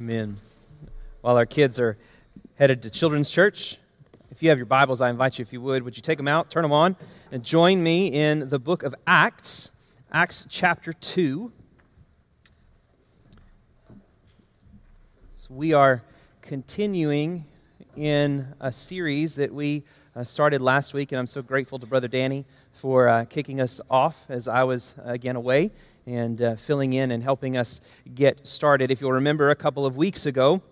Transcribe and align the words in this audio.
Amen. 0.00 0.36
While 1.22 1.36
our 1.36 1.44
kids 1.44 1.80
are 1.80 1.98
headed 2.54 2.82
to 2.82 2.90
children's 2.90 3.30
church, 3.30 3.78
if 4.30 4.44
you 4.44 4.48
have 4.50 4.56
your 4.56 4.64
Bibles, 4.64 5.00
I 5.00 5.10
invite 5.10 5.40
you, 5.40 5.42
if 5.42 5.52
you 5.52 5.60
would, 5.60 5.82
would 5.82 5.96
you 5.96 6.02
take 6.02 6.18
them 6.18 6.28
out, 6.28 6.50
turn 6.50 6.62
them 6.62 6.70
on, 6.70 6.94
and 7.32 7.42
join 7.42 7.82
me 7.82 8.06
in 8.06 8.48
the 8.48 8.60
book 8.60 8.84
of 8.84 8.94
Acts, 9.08 9.72
Acts 10.12 10.46
chapter 10.48 10.92
2. 10.92 11.50
So 15.30 15.52
we 15.52 15.72
are 15.72 16.04
continuing 16.42 17.46
in 17.96 18.54
a 18.60 18.70
series 18.70 19.34
that 19.34 19.52
we 19.52 19.82
uh, 20.14 20.22
started 20.22 20.60
last 20.60 20.94
week, 20.94 21.10
and 21.10 21.18
I'm 21.18 21.26
so 21.26 21.42
grateful 21.42 21.80
to 21.80 21.86
Brother 21.86 22.06
Danny 22.06 22.44
for 22.70 23.08
uh, 23.08 23.24
kicking 23.24 23.60
us 23.60 23.80
off 23.90 24.26
as 24.30 24.46
I 24.46 24.62
was 24.62 24.94
again 25.04 25.34
away 25.34 25.72
and 26.08 26.40
uh, 26.40 26.56
filling 26.56 26.94
in 26.94 27.10
and 27.10 27.22
helping 27.22 27.56
us 27.56 27.82
get 28.14 28.46
started. 28.46 28.90
If 28.90 29.00
you'll 29.00 29.12
remember, 29.12 29.50
a 29.50 29.54
couple 29.54 29.84
of 29.84 29.96
weeks 29.96 30.24
ago 30.24 30.62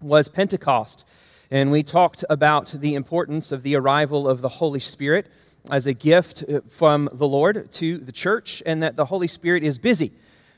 was 0.00 0.28
Pentecost, 0.28 1.04
and 1.50 1.72
we 1.72 1.82
talked 1.82 2.24
about 2.30 2.68
the 2.68 2.94
importance 2.94 3.50
of 3.50 3.64
the 3.64 3.74
arrival 3.74 4.28
of 4.28 4.40
the 4.40 4.48
Holy 4.48 4.80
Spirit 4.80 5.26
as 5.70 5.86
a 5.86 5.92
gift 5.92 6.44
uh, 6.48 6.60
from 6.68 7.08
the 7.12 7.26
Lord 7.26 7.72
to 7.72 7.98
the 7.98 8.12
church, 8.12 8.62
and 8.64 8.82
that 8.82 8.94
the 8.94 9.06
Holy 9.06 9.26
Spirit 9.28 9.64
is 9.64 9.78
busy. 9.78 10.12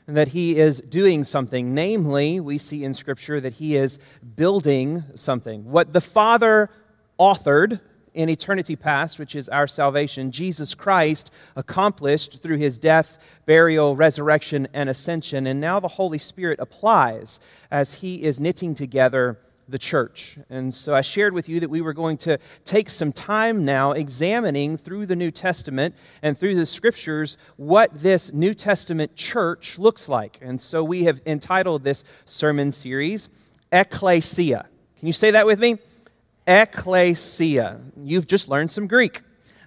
And 0.07 0.15
that 0.17 0.27
he 0.27 0.59
is 0.59 0.81
doing 0.81 1.23
something. 1.23 1.73
Namely, 1.73 2.39
we 2.39 2.59
see 2.59 2.83
in 2.83 2.93
Scripture 2.93 3.41
that 3.41 3.53
he 3.53 3.75
is 3.75 3.97
building 4.35 5.03
something. 5.15 5.71
What 5.71 5.93
the 5.93 6.01
Father 6.01 6.69
authored 7.19 7.79
in 8.15 8.29
eternity 8.29 8.75
past, 8.75 9.19
which 9.19 9.35
is 9.35 9.47
our 9.49 9.67
salvation, 9.67 10.31
Jesus 10.31 10.73
Christ 10.73 11.29
accomplished 11.55 12.41
through 12.41 12.57
his 12.57 12.79
death, 12.79 13.39
burial, 13.45 13.95
resurrection, 13.95 14.67
and 14.73 14.89
ascension. 14.89 15.45
And 15.45 15.61
now 15.61 15.79
the 15.79 15.89
Holy 15.89 16.17
Spirit 16.17 16.59
applies 16.59 17.39
as 17.69 17.95
he 17.95 18.23
is 18.23 18.39
knitting 18.39 18.73
together 18.73 19.37
the 19.67 19.77
church. 19.77 20.37
And 20.49 20.73
so 20.73 20.93
I 20.93 21.01
shared 21.01 21.33
with 21.33 21.49
you 21.49 21.59
that 21.59 21.69
we 21.69 21.81
were 21.81 21.93
going 21.93 22.17
to 22.17 22.37
take 22.65 22.89
some 22.89 23.11
time 23.11 23.65
now 23.65 23.91
examining 23.91 24.77
through 24.77 25.07
the 25.07 25.15
New 25.15 25.31
Testament 25.31 25.95
and 26.21 26.37
through 26.37 26.55
the 26.55 26.65
scriptures 26.65 27.37
what 27.57 27.93
this 27.93 28.31
New 28.31 28.53
Testament 28.53 29.15
church 29.15 29.79
looks 29.79 30.07
like. 30.07 30.39
And 30.41 30.61
so 30.61 30.83
we 30.83 31.05
have 31.05 31.21
entitled 31.25 31.83
this 31.83 32.03
sermon 32.25 32.71
series, 32.71 33.29
Ecclesia. 33.71 34.67
Can 34.99 35.07
you 35.07 35.13
say 35.13 35.31
that 35.31 35.45
with 35.45 35.59
me? 35.59 35.79
Ecclesia. 36.47 37.81
You've 38.01 38.27
just 38.27 38.49
learned 38.49 38.71
some 38.71 38.87
Greek. 38.87 39.21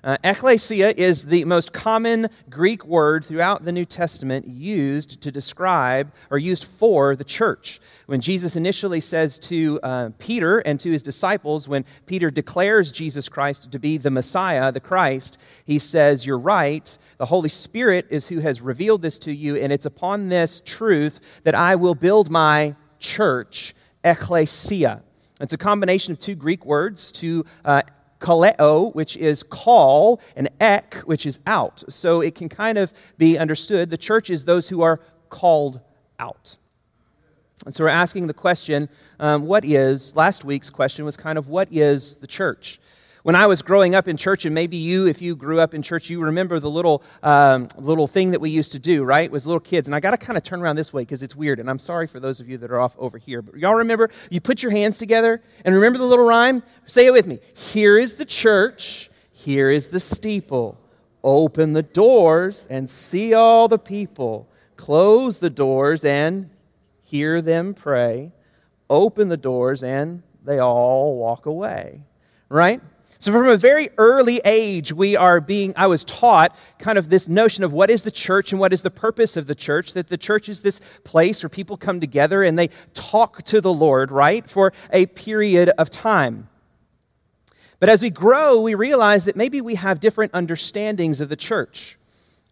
Uh, 0.04 0.16
ecclesia 0.22 0.94
is 0.96 1.24
the 1.24 1.44
most 1.44 1.72
common 1.72 2.28
Greek 2.48 2.84
word 2.84 3.24
throughout 3.24 3.64
the 3.64 3.72
New 3.72 3.84
Testament 3.84 4.46
used 4.46 5.20
to 5.22 5.32
describe 5.32 6.12
or 6.30 6.38
used 6.38 6.64
for 6.64 7.16
the 7.16 7.24
church. 7.24 7.80
When 8.06 8.20
Jesus 8.20 8.54
initially 8.54 9.00
says 9.00 9.40
to 9.40 9.80
uh, 9.82 10.10
Peter 10.18 10.60
and 10.60 10.78
to 10.80 10.90
his 10.92 11.02
disciples, 11.02 11.66
when 11.66 11.84
Peter 12.06 12.30
declares 12.30 12.92
Jesus 12.92 13.28
Christ 13.28 13.72
to 13.72 13.78
be 13.80 13.98
the 13.98 14.10
Messiah, 14.10 14.70
the 14.70 14.80
Christ, 14.80 15.40
he 15.66 15.80
says, 15.80 16.24
You're 16.24 16.38
right. 16.38 16.96
The 17.16 17.26
Holy 17.26 17.48
Spirit 17.48 18.06
is 18.08 18.28
who 18.28 18.38
has 18.38 18.60
revealed 18.60 19.02
this 19.02 19.18
to 19.20 19.32
you, 19.32 19.56
and 19.56 19.72
it's 19.72 19.86
upon 19.86 20.28
this 20.28 20.62
truth 20.64 21.40
that 21.42 21.56
I 21.56 21.74
will 21.74 21.96
build 21.96 22.30
my 22.30 22.76
church, 23.00 23.74
ecclesia. 24.04 25.02
It's 25.40 25.52
a 25.52 25.58
combination 25.58 26.12
of 26.12 26.18
two 26.18 26.34
Greek 26.34 26.64
words, 26.64 27.12
to 27.12 27.44
uh, 27.64 27.82
kaleo, 28.20 28.94
which 28.94 29.16
is 29.16 29.42
call, 29.42 30.20
and 30.36 30.48
ek, 30.60 30.94
which 31.04 31.26
is 31.26 31.38
out. 31.46 31.84
So 31.88 32.20
it 32.20 32.34
can 32.34 32.48
kind 32.48 32.78
of 32.78 32.92
be 33.16 33.38
understood 33.38 33.90
the 33.90 33.96
church 33.96 34.30
is 34.30 34.44
those 34.44 34.68
who 34.68 34.82
are 34.82 35.00
called 35.28 35.80
out. 36.18 36.56
And 37.64 37.74
so 37.74 37.84
we're 37.84 37.90
asking 37.90 38.26
the 38.26 38.34
question 38.34 38.88
um, 39.20 39.46
what 39.46 39.64
is, 39.64 40.14
last 40.14 40.44
week's 40.44 40.70
question 40.70 41.04
was 41.04 41.16
kind 41.16 41.38
of 41.38 41.48
what 41.48 41.68
is 41.70 42.16
the 42.18 42.26
church? 42.26 42.80
When 43.28 43.36
I 43.36 43.44
was 43.44 43.60
growing 43.60 43.94
up 43.94 44.08
in 44.08 44.16
church, 44.16 44.46
and 44.46 44.54
maybe 44.54 44.78
you, 44.78 45.06
if 45.06 45.20
you 45.20 45.36
grew 45.36 45.60
up 45.60 45.74
in 45.74 45.82
church, 45.82 46.08
you 46.08 46.22
remember 46.22 46.58
the 46.60 46.70
little, 46.70 47.02
um, 47.22 47.68
little 47.76 48.06
thing 48.06 48.30
that 48.30 48.40
we 48.40 48.48
used 48.48 48.72
to 48.72 48.78
do, 48.78 49.04
right? 49.04 49.30
Was 49.30 49.46
little 49.46 49.60
kids. 49.60 49.86
And 49.86 49.94
I 49.94 50.00
got 50.00 50.12
to 50.12 50.16
kind 50.16 50.38
of 50.38 50.42
turn 50.42 50.62
around 50.62 50.76
this 50.76 50.94
way 50.94 51.02
because 51.02 51.22
it's 51.22 51.36
weird. 51.36 51.60
And 51.60 51.68
I'm 51.68 51.78
sorry 51.78 52.06
for 52.06 52.20
those 52.20 52.40
of 52.40 52.48
you 52.48 52.56
that 52.56 52.70
are 52.70 52.80
off 52.80 52.96
over 52.98 53.18
here. 53.18 53.42
But 53.42 53.56
y'all 53.56 53.74
remember, 53.74 54.08
you 54.30 54.40
put 54.40 54.62
your 54.62 54.72
hands 54.72 54.96
together 54.96 55.42
and 55.62 55.74
remember 55.74 55.98
the 55.98 56.06
little 56.06 56.24
rhyme? 56.24 56.62
Say 56.86 57.04
it 57.04 57.12
with 57.12 57.26
me. 57.26 57.38
Here 57.54 57.98
is 57.98 58.16
the 58.16 58.24
church, 58.24 59.10
here 59.30 59.70
is 59.70 59.88
the 59.88 60.00
steeple. 60.00 60.80
Open 61.22 61.74
the 61.74 61.82
doors 61.82 62.66
and 62.70 62.88
see 62.88 63.34
all 63.34 63.68
the 63.68 63.78
people. 63.78 64.48
Close 64.76 65.38
the 65.38 65.50
doors 65.50 66.02
and 66.02 66.48
hear 67.02 67.42
them 67.42 67.74
pray. 67.74 68.32
Open 68.88 69.28
the 69.28 69.36
doors 69.36 69.82
and 69.82 70.22
they 70.42 70.60
all 70.60 71.18
walk 71.18 71.44
away. 71.44 72.04
Right? 72.48 72.80
So, 73.20 73.32
from 73.32 73.48
a 73.48 73.56
very 73.56 73.88
early 73.98 74.40
age, 74.44 74.92
we 74.92 75.16
are 75.16 75.40
being, 75.40 75.72
I 75.76 75.88
was 75.88 76.04
taught 76.04 76.56
kind 76.78 76.96
of 76.96 77.08
this 77.08 77.26
notion 77.26 77.64
of 77.64 77.72
what 77.72 77.90
is 77.90 78.04
the 78.04 78.12
church 78.12 78.52
and 78.52 78.60
what 78.60 78.72
is 78.72 78.82
the 78.82 78.92
purpose 78.92 79.36
of 79.36 79.48
the 79.48 79.56
church. 79.56 79.94
That 79.94 80.06
the 80.06 80.16
church 80.16 80.48
is 80.48 80.60
this 80.60 80.80
place 81.02 81.42
where 81.42 81.50
people 81.50 81.76
come 81.76 81.98
together 81.98 82.44
and 82.44 82.56
they 82.56 82.68
talk 82.94 83.42
to 83.44 83.60
the 83.60 83.72
Lord, 83.72 84.12
right, 84.12 84.48
for 84.48 84.72
a 84.92 85.06
period 85.06 85.70
of 85.70 85.90
time. 85.90 86.48
But 87.80 87.88
as 87.88 88.02
we 88.02 88.10
grow, 88.10 88.60
we 88.60 88.76
realize 88.76 89.24
that 89.24 89.34
maybe 89.34 89.60
we 89.60 89.74
have 89.74 89.98
different 89.98 90.32
understandings 90.32 91.20
of 91.20 91.28
the 91.28 91.36
church 91.36 91.97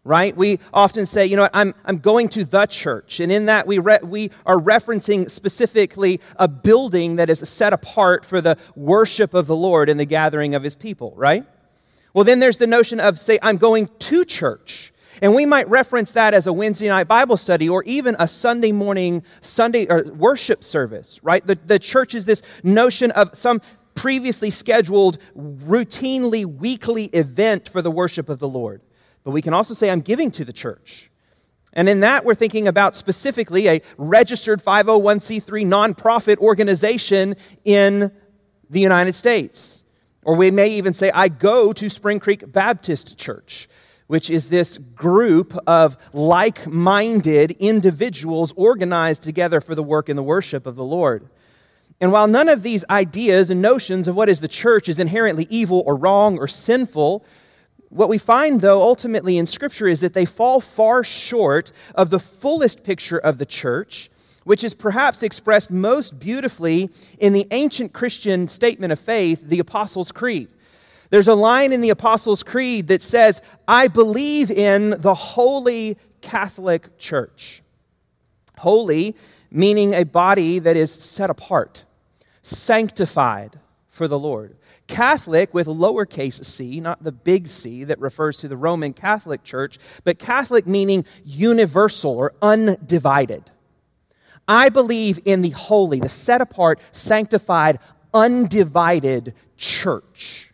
right? 0.07 0.35
We 0.35 0.59
often 0.73 1.05
say, 1.05 1.25
you 1.25 1.35
know 1.35 1.43
what, 1.43 1.51
I'm, 1.53 1.75
I'm 1.85 1.97
going 1.97 2.29
to 2.29 2.45
the 2.45 2.65
church. 2.65 3.19
And 3.19 3.31
in 3.31 3.47
that, 3.47 3.67
we, 3.67 3.79
re- 3.79 3.99
we 4.01 4.31
are 4.45 4.57
referencing 4.57 5.29
specifically 5.29 6.21
a 6.37 6.47
building 6.47 7.17
that 7.17 7.29
is 7.29 7.39
set 7.47 7.73
apart 7.73 8.25
for 8.25 8.41
the 8.41 8.57
worship 8.75 9.33
of 9.33 9.47
the 9.47 9.55
Lord 9.55 9.89
and 9.89 9.99
the 9.99 10.05
gathering 10.05 10.55
of 10.55 10.63
his 10.63 10.75
people, 10.75 11.13
right? 11.15 11.45
Well, 12.13 12.23
then 12.23 12.39
there's 12.39 12.57
the 12.57 12.67
notion 12.67 12.99
of, 12.99 13.19
say, 13.19 13.37
I'm 13.41 13.57
going 13.57 13.89
to 13.99 14.25
church. 14.25 14.93
And 15.21 15.35
we 15.35 15.45
might 15.45 15.67
reference 15.69 16.11
that 16.13 16.33
as 16.33 16.47
a 16.47 16.53
Wednesday 16.53 16.87
night 16.87 17.07
Bible 17.07 17.37
study 17.37 17.67
or 17.67 17.83
even 17.83 18.15
a 18.19 18.27
Sunday 18.27 18.71
morning 18.71 19.23
Sunday 19.41 19.87
or 19.87 20.03
worship 20.03 20.63
service, 20.63 21.19
right? 21.23 21.45
The, 21.45 21.55
the 21.55 21.79
church 21.79 22.15
is 22.15 22.25
this 22.25 22.43
notion 22.63 23.11
of 23.11 23.35
some 23.35 23.61
previously 23.95 24.51
scheduled, 24.51 25.17
routinely 25.35 26.45
weekly 26.45 27.05
event 27.05 27.67
for 27.67 27.81
the 27.81 27.91
worship 27.91 28.29
of 28.29 28.39
the 28.39 28.47
Lord. 28.47 28.81
But 29.27 29.33
we 29.33 29.41
can 29.41 29.53
also 29.53 29.73
say, 29.73 29.89
I'm 29.89 29.99
giving 29.99 30.31
to 30.31 30.45
the 30.45 30.53
church. 30.53 31.11
And 31.73 31.89
in 31.89 31.99
that, 31.99 32.23
we're 32.23 32.33
thinking 32.33 32.65
about 32.65 32.95
specifically 32.95 33.67
a 33.67 33.81
registered 33.97 34.61
501c3 34.61 35.67
nonprofit 35.67 36.37
organization 36.37 37.35
in 37.65 38.13
the 38.69 38.79
United 38.79 39.11
States. 39.11 39.83
Or 40.23 40.37
we 40.37 40.49
may 40.49 40.69
even 40.69 40.93
say, 40.93 41.11
I 41.13 41.27
go 41.27 41.73
to 41.73 41.89
Spring 41.89 42.21
Creek 42.21 42.49
Baptist 42.53 43.17
Church, 43.17 43.67
which 44.07 44.29
is 44.29 44.47
this 44.47 44.77
group 44.77 45.57
of 45.67 45.97
like 46.13 46.65
minded 46.65 47.51
individuals 47.59 48.53
organized 48.55 49.23
together 49.23 49.59
for 49.59 49.75
the 49.75 49.83
work 49.83 50.07
and 50.07 50.17
the 50.17 50.23
worship 50.23 50.65
of 50.65 50.77
the 50.77 50.85
Lord. 50.85 51.27
And 51.99 52.13
while 52.13 52.27
none 52.29 52.47
of 52.47 52.63
these 52.63 52.85
ideas 52.89 53.49
and 53.49 53.61
notions 53.61 54.07
of 54.07 54.15
what 54.15 54.29
is 54.29 54.39
the 54.39 54.47
church 54.47 54.87
is 54.87 54.99
inherently 54.99 55.47
evil 55.49 55.83
or 55.85 55.97
wrong 55.97 56.37
or 56.37 56.47
sinful, 56.47 57.25
what 57.89 58.09
we 58.09 58.17
find, 58.17 58.61
though, 58.61 58.81
ultimately 58.81 59.37
in 59.37 59.45
Scripture 59.45 59.87
is 59.87 60.01
that 60.01 60.13
they 60.13 60.25
fall 60.25 60.59
far 60.59 61.03
short 61.03 61.71
of 61.95 62.09
the 62.09 62.19
fullest 62.19 62.83
picture 62.83 63.17
of 63.17 63.37
the 63.37 63.45
church, 63.45 64.09
which 64.43 64.63
is 64.63 64.73
perhaps 64.73 65.23
expressed 65.23 65.71
most 65.71 66.19
beautifully 66.19 66.89
in 67.19 67.33
the 67.33 67.47
ancient 67.51 67.93
Christian 67.93 68.47
statement 68.47 68.91
of 68.93 68.99
faith, 68.99 69.41
the 69.41 69.59
Apostles' 69.59 70.11
Creed. 70.11 70.49
There's 71.09 71.27
a 71.27 71.35
line 71.35 71.71
in 71.71 71.81
the 71.81 71.89
Apostles' 71.89 72.43
Creed 72.43 72.87
that 72.87 73.01
says, 73.01 73.41
I 73.67 73.87
believe 73.87 74.51
in 74.51 74.89
the 74.89 75.13
Holy 75.13 75.97
Catholic 76.21 76.97
Church. 76.97 77.61
Holy 78.57 79.15
meaning 79.49 79.93
a 79.93 80.03
body 80.03 80.59
that 80.59 80.75
is 80.75 80.91
set 80.91 81.29
apart, 81.29 81.85
sanctified 82.41 83.59
for 83.87 84.07
the 84.07 84.19
Lord. 84.19 84.57
Catholic 84.87 85.53
with 85.53 85.67
lowercase 85.67 86.43
c, 86.43 86.79
not 86.79 87.03
the 87.03 87.11
big 87.11 87.47
C 87.47 87.83
that 87.83 87.99
refers 87.99 88.37
to 88.39 88.47
the 88.47 88.57
Roman 88.57 88.93
Catholic 88.93 89.43
Church, 89.43 89.77
but 90.03 90.17
Catholic 90.17 90.65
meaning 90.65 91.05
universal 91.25 92.11
or 92.11 92.33
undivided. 92.41 93.51
I 94.47 94.69
believe 94.69 95.19
in 95.25 95.41
the 95.41 95.49
holy, 95.49 95.99
the 95.99 96.09
set 96.09 96.39
apart, 96.39 96.79
sanctified, 96.93 97.79
undivided 98.13 99.33
church. 99.57 100.53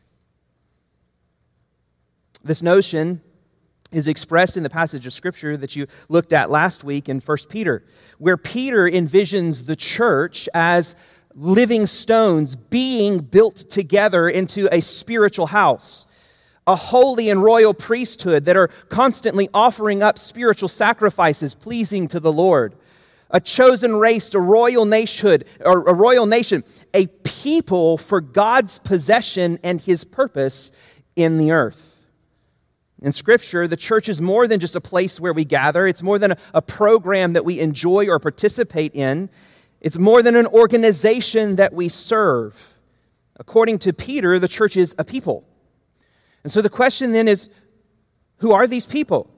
This 2.43 2.61
notion 2.61 3.21
is 3.91 4.07
expressed 4.07 4.57
in 4.57 4.63
the 4.63 4.69
passage 4.69 5.05
of 5.05 5.13
scripture 5.13 5.55
that 5.55 5.75
you 5.75 5.87
looked 6.09 6.33
at 6.33 6.49
last 6.49 6.83
week 6.83 7.07
in 7.07 7.19
1 7.19 7.37
Peter, 7.49 7.83
where 8.17 8.37
Peter 8.37 8.89
envisions 8.89 9.67
the 9.67 9.75
church 9.75 10.49
as 10.53 10.95
living 11.35 11.85
stones 11.85 12.55
being 12.55 13.19
built 13.19 13.55
together 13.55 14.29
into 14.29 14.67
a 14.73 14.81
spiritual 14.81 15.47
house, 15.47 16.05
a 16.67 16.75
holy 16.75 17.29
and 17.29 17.43
royal 17.43 17.73
priesthood 17.73 18.45
that 18.45 18.55
are 18.55 18.67
constantly 18.89 19.49
offering 19.53 20.01
up 20.01 20.17
spiritual 20.17 20.69
sacrifices 20.69 21.55
pleasing 21.55 22.07
to 22.07 22.19
the 22.19 22.31
Lord, 22.31 22.75
a 23.29 23.41
chosen 23.41 23.95
race, 23.95 24.33
a 24.33 24.39
royal 24.39 24.85
nationhood, 24.85 25.45
or 25.59 25.87
a 25.87 25.93
royal 25.93 26.25
nation, 26.25 26.63
a 26.93 27.07
people 27.07 27.97
for 27.97 28.21
God's 28.21 28.79
possession 28.79 29.59
and 29.63 29.81
his 29.81 30.03
purpose 30.03 30.71
in 31.15 31.37
the 31.37 31.51
earth. 31.51 32.05
In 33.01 33.11
Scripture, 33.11 33.67
the 33.67 33.75
church 33.75 34.07
is 34.07 34.21
more 34.21 34.47
than 34.47 34.61
just 34.61 34.77
a 34.77 34.81
place 34.81 35.19
where 35.19 35.33
we 35.33 35.43
gather. 35.43 35.85
It's 35.85 36.01
more 36.01 36.17
than 36.17 36.31
a, 36.31 36.37
a 36.53 36.61
program 36.61 37.33
that 37.33 37.43
we 37.43 37.59
enjoy 37.59 38.07
or 38.07 38.17
participate 38.17 38.95
in. 38.95 39.29
It's 39.83 39.99
more 39.99 40.23
than 40.23 40.35
an 40.35 40.47
organization 40.47 41.57
that 41.57 41.73
we 41.73 41.89
serve. 41.89 42.75
According 43.35 43.79
to 43.79 43.93
Peter, 43.93 44.39
the 44.39 44.47
church 44.47 44.77
is 44.77 44.95
a 44.97 45.03
people. 45.03 45.45
And 46.43 46.51
so 46.51 46.61
the 46.61 46.69
question 46.69 47.11
then 47.11 47.27
is 47.27 47.49
who 48.37 48.53
are 48.53 48.65
these 48.65 48.85
people? 48.85 49.29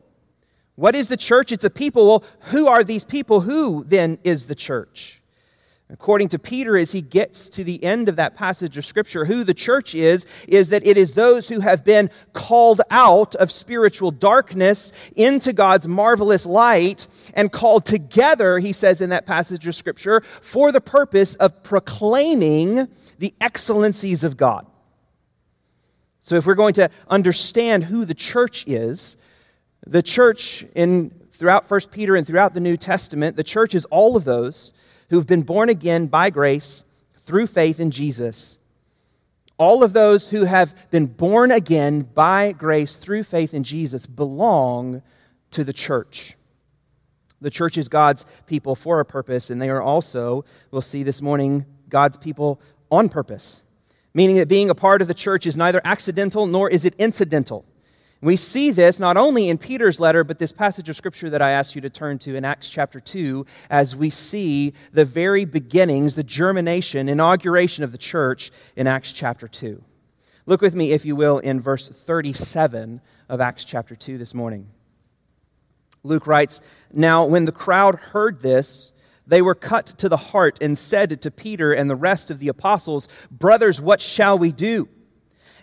What 0.75 0.93
is 0.93 1.07
the 1.07 1.17
church? 1.17 1.51
It's 1.51 1.63
a 1.63 1.69
people. 1.69 2.07
Well, 2.07 2.23
who 2.51 2.67
are 2.67 2.83
these 2.83 3.03
people? 3.05 3.41
Who 3.41 3.83
then 3.85 4.19
is 4.23 4.45
the 4.45 4.55
church? 4.55 5.21
According 5.87 6.29
to 6.29 6.39
Peter, 6.39 6.77
as 6.77 6.93
he 6.93 7.01
gets 7.01 7.47
to 7.49 7.63
the 7.63 7.83
end 7.83 8.09
of 8.09 8.15
that 8.15 8.35
passage 8.35 8.75
of 8.75 8.85
Scripture, 8.85 9.23
who 9.23 9.43
the 9.43 9.53
church 9.53 9.93
is, 9.93 10.25
is 10.47 10.69
that 10.69 10.85
it 10.85 10.97
is 10.97 11.13
those 11.13 11.47
who 11.47 11.59
have 11.59 11.85
been 11.85 12.09
called 12.33 12.81
out 12.89 13.35
of 13.35 13.51
spiritual 13.51 14.09
darkness 14.09 14.91
into 15.15 15.53
God's 15.53 15.87
marvelous 15.87 16.47
light 16.47 17.05
and 17.35 17.51
called 17.51 17.85
together, 17.85 18.57
he 18.57 18.73
says 18.73 18.99
in 18.99 19.11
that 19.11 19.27
passage 19.27 19.67
of 19.67 19.75
Scripture, 19.75 20.21
for 20.41 20.71
the 20.71 20.81
purpose 20.81 21.35
of 21.35 21.61
proclaiming 21.61 22.87
the 23.19 23.35
excellencies 23.39 24.23
of 24.23 24.37
God. 24.37 24.65
So, 26.19 26.35
if 26.35 26.47
we're 26.47 26.55
going 26.55 26.73
to 26.75 26.89
understand 27.07 27.83
who 27.83 28.05
the 28.05 28.15
church 28.15 28.67
is, 28.67 29.17
the 29.85 30.01
church 30.01 30.65
in 30.73 31.11
throughout 31.29 31.69
1 31.69 31.81
Peter 31.91 32.15
and 32.15 32.25
throughout 32.25 32.55
the 32.55 32.59
New 32.59 32.75
Testament, 32.75 33.35
the 33.35 33.43
church 33.43 33.75
is 33.75 33.85
all 33.85 34.17
of 34.17 34.23
those 34.23 34.73
who've 35.09 35.27
been 35.27 35.43
born 35.43 35.69
again 35.69 36.07
by 36.07 36.29
grace 36.29 36.83
through 37.15 37.47
faith 37.47 37.79
in 37.79 37.91
Jesus. 37.91 38.57
All 39.57 39.83
of 39.83 39.93
those 39.93 40.29
who 40.29 40.43
have 40.45 40.75
been 40.91 41.05
born 41.05 41.51
again 41.51 42.01
by 42.01 42.51
grace 42.51 42.95
through 42.95 43.23
faith 43.23 43.53
in 43.53 43.63
Jesus 43.63 44.05
belong 44.05 45.01
to 45.51 45.63
the 45.63 45.73
church. 45.73 46.35
The 47.41 47.49
church 47.49 47.77
is 47.77 47.87
God's 47.87 48.25
people 48.47 48.75
for 48.75 48.99
a 48.99 49.05
purpose, 49.05 49.49
and 49.49 49.61
they 49.61 49.69
are 49.69 49.81
also, 49.81 50.45
we'll 50.71 50.81
see 50.81 51.03
this 51.03 51.21
morning, 51.21 51.65
God's 51.89 52.17
people 52.17 52.59
on 52.91 53.09
purpose, 53.09 53.63
meaning 54.13 54.37
that 54.37 54.47
being 54.47 54.69
a 54.69 54.75
part 54.75 55.01
of 55.01 55.07
the 55.07 55.13
church 55.13 55.45
is 55.45 55.55
neither 55.55 55.81
accidental 55.85 56.47
nor 56.47 56.69
is 56.69 56.85
it 56.85 56.95
incidental. 56.97 57.65
We 58.25 58.37
see 58.37 58.71
this 58.71 58.99
not 58.99 59.17
only 59.17 59.49
in 59.49 59.59
Peter's 59.59 59.99
letter, 59.99 60.23
but 60.23 60.39
this 60.39 60.51
passage 60.51 60.89
of 60.89 60.95
scripture 60.95 61.29
that 61.29 61.43
I 61.43 61.51
asked 61.51 61.75
you 61.75 61.81
to 61.81 61.91
turn 61.91 62.17
to 62.19 62.35
in 62.35 62.43
Acts 62.43 62.71
chapter 62.71 62.99
2, 62.99 63.45
as 63.69 63.95
we 63.95 64.09
see 64.09 64.73
the 64.91 65.05
very 65.05 65.45
beginnings, 65.45 66.15
the 66.15 66.23
germination, 66.23 67.07
inauguration 67.07 67.83
of 67.83 67.91
the 67.91 67.99
church 67.99 68.49
in 68.75 68.87
Acts 68.87 69.13
chapter 69.13 69.47
2. 69.47 69.79
Look 70.47 70.61
with 70.61 70.73
me, 70.73 70.91
if 70.91 71.05
you 71.05 71.15
will, 71.15 71.37
in 71.37 71.61
verse 71.61 71.87
37 71.87 72.99
of 73.29 73.41
Acts 73.41 73.63
chapter 73.63 73.95
2 73.95 74.17
this 74.17 74.33
morning. 74.33 74.69
Luke 76.01 76.25
writes 76.25 76.61
Now, 76.91 77.25
when 77.25 77.45
the 77.45 77.51
crowd 77.51 77.93
heard 77.93 78.39
this, 78.39 78.91
they 79.27 79.43
were 79.43 79.53
cut 79.53 79.85
to 79.99 80.09
the 80.09 80.17
heart 80.17 80.57
and 80.61 80.75
said 80.75 81.21
to 81.21 81.29
Peter 81.29 81.73
and 81.73 81.87
the 81.87 81.95
rest 81.95 82.31
of 82.31 82.39
the 82.39 82.47
apostles, 82.47 83.07
Brothers, 83.29 83.79
what 83.79 84.01
shall 84.01 84.39
we 84.39 84.51
do? 84.51 84.89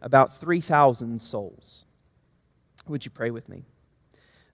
about 0.00 0.36
3,000 0.36 1.20
souls. 1.20 1.84
Would 2.86 3.04
you 3.04 3.10
pray 3.10 3.30
with 3.30 3.48
me? 3.48 3.64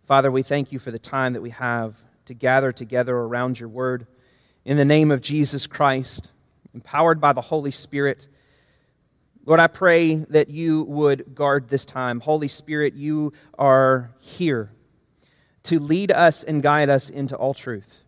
Father, 0.05 0.31
we 0.31 0.43
thank 0.43 0.73
you 0.73 0.79
for 0.79 0.91
the 0.91 0.99
time 0.99 1.35
that 1.35 1.43
we 1.43 1.51
have 1.51 1.97
to 2.27 2.35
gather 2.35 2.73
together 2.73 3.17
around 3.17 3.61
your 3.61 3.69
word. 3.69 4.07
In 4.65 4.77
the 4.77 4.85
name 4.85 5.11
of 5.11 5.21
Jesus 5.21 5.67
Christ, 5.67 6.33
empowered 6.75 7.21
by 7.21 7.33
the 7.33 7.41
Holy 7.41 7.71
Spirit, 7.71 8.27
Lord, 9.45 9.59
I 9.59 9.67
pray 9.67 10.15
that 10.15 10.49
you 10.51 10.85
would 10.85 11.35
guard 11.35 11.69
this 11.69 11.85
time. 11.85 12.21
Holy 12.21 12.49
Spirit, 12.49 12.95
you 12.95 13.33
are 13.59 14.13
here 14.21 14.71
to 15.65 15.81
lead 15.81 16.13
us 16.13 16.45
and 16.45 16.63
guide 16.63 16.89
us 16.89 17.11
into 17.11 17.37
all 17.37 17.55
truth. 17.55 18.05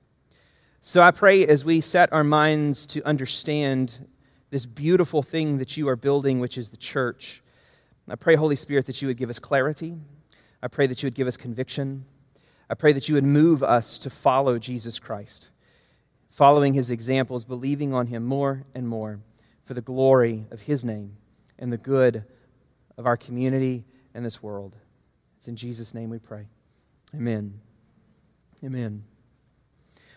So 0.81 1.03
I 1.03 1.11
pray 1.11 1.47
as 1.47 1.65
we 1.65 1.81
set 1.81 2.13
our 2.13 2.25
minds 2.25 2.87
to 2.89 3.03
understand 3.05 4.07
this 4.51 4.67
beautiful 4.67 5.23
thing 5.23 5.59
that 5.59 5.77
you 5.77 5.89
are 5.89 5.97
building, 5.97 6.41
which 6.41 6.59
is 6.59 6.69
the 6.69 6.77
church. 6.77 7.43
I 8.09 8.17
pray, 8.17 8.35
Holy 8.35 8.57
Spirit, 8.57 8.87
that 8.87 9.01
you 9.01 9.09
would 9.09 9.17
give 9.17 9.31
us 9.31 9.39
clarity. 9.39 9.97
I 10.63 10.69
pray 10.69 10.87
that 10.87 11.03
you 11.03 11.07
would 11.07 11.15
give 11.15 11.27
us 11.27 11.37
conviction. 11.37 12.05
I 12.69 12.75
pray 12.75 12.93
that 12.93 13.09
you 13.09 13.15
would 13.15 13.25
move 13.25 13.63
us 13.63 13.99
to 14.01 14.11
follow 14.11 14.59
Jesus 14.59 14.99
Christ, 14.99 15.51
following 16.31 16.75
his 16.75 16.91
examples, 16.91 17.45
believing 17.45 17.93
on 17.93 18.07
him 18.07 18.25
more 18.25 18.65
and 18.75 18.89
more 18.89 19.21
for 19.65 19.75
the 19.75 19.81
glory 19.81 20.47
of 20.51 20.63
his 20.63 20.85
name 20.85 21.17
and 21.59 21.73
the 21.73 21.79
good 21.79 22.25
of 22.97 23.07
our 23.07 23.17
community 23.17 23.85
and 24.15 24.25
this 24.25 24.43
world. 24.43 24.77
It's 25.39 25.49
in 25.49 25.57
Jesus' 25.57 25.95
name 25.95 26.11
we 26.11 26.19
pray. 26.19 26.47
Amen. 27.15 27.61
Amen. 28.63 29.05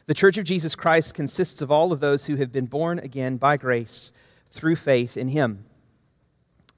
The 0.07 0.13
Church 0.13 0.38
of 0.38 0.45
Jesus 0.45 0.74
Christ 0.74 1.13
consists 1.13 1.62
of 1.62 1.69
all 1.69 1.92
of 1.92 2.00
those 2.00 2.25
who 2.25 2.38
have 2.38 2.50
been 2.50 2.65
born 2.65 2.98
again 2.98 3.36
by 3.36 3.57
grace 3.57 4.13
through 4.50 4.77
faith 4.77 5.18
in 5.18 5.27
him. 5.27 5.65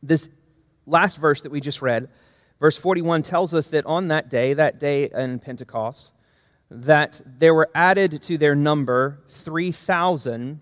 This 0.01 0.29
last 0.87 1.17
verse 1.17 1.43
that 1.43 1.51
we 1.51 1.61
just 1.61 1.79
read, 1.79 2.09
verse 2.59 2.75
41, 2.75 3.21
tells 3.21 3.53
us 3.53 3.67
that 3.67 3.85
on 3.85 4.07
that 4.07 4.31
day, 4.31 4.55
that 4.55 4.79
day 4.79 5.11
in 5.13 5.37
Pentecost, 5.37 6.11
that 6.71 7.21
there 7.23 7.53
were 7.53 7.69
added 7.75 8.19
to 8.23 8.39
their 8.39 8.55
number 8.55 9.19
3,000 9.27 10.61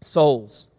souls. 0.00 0.70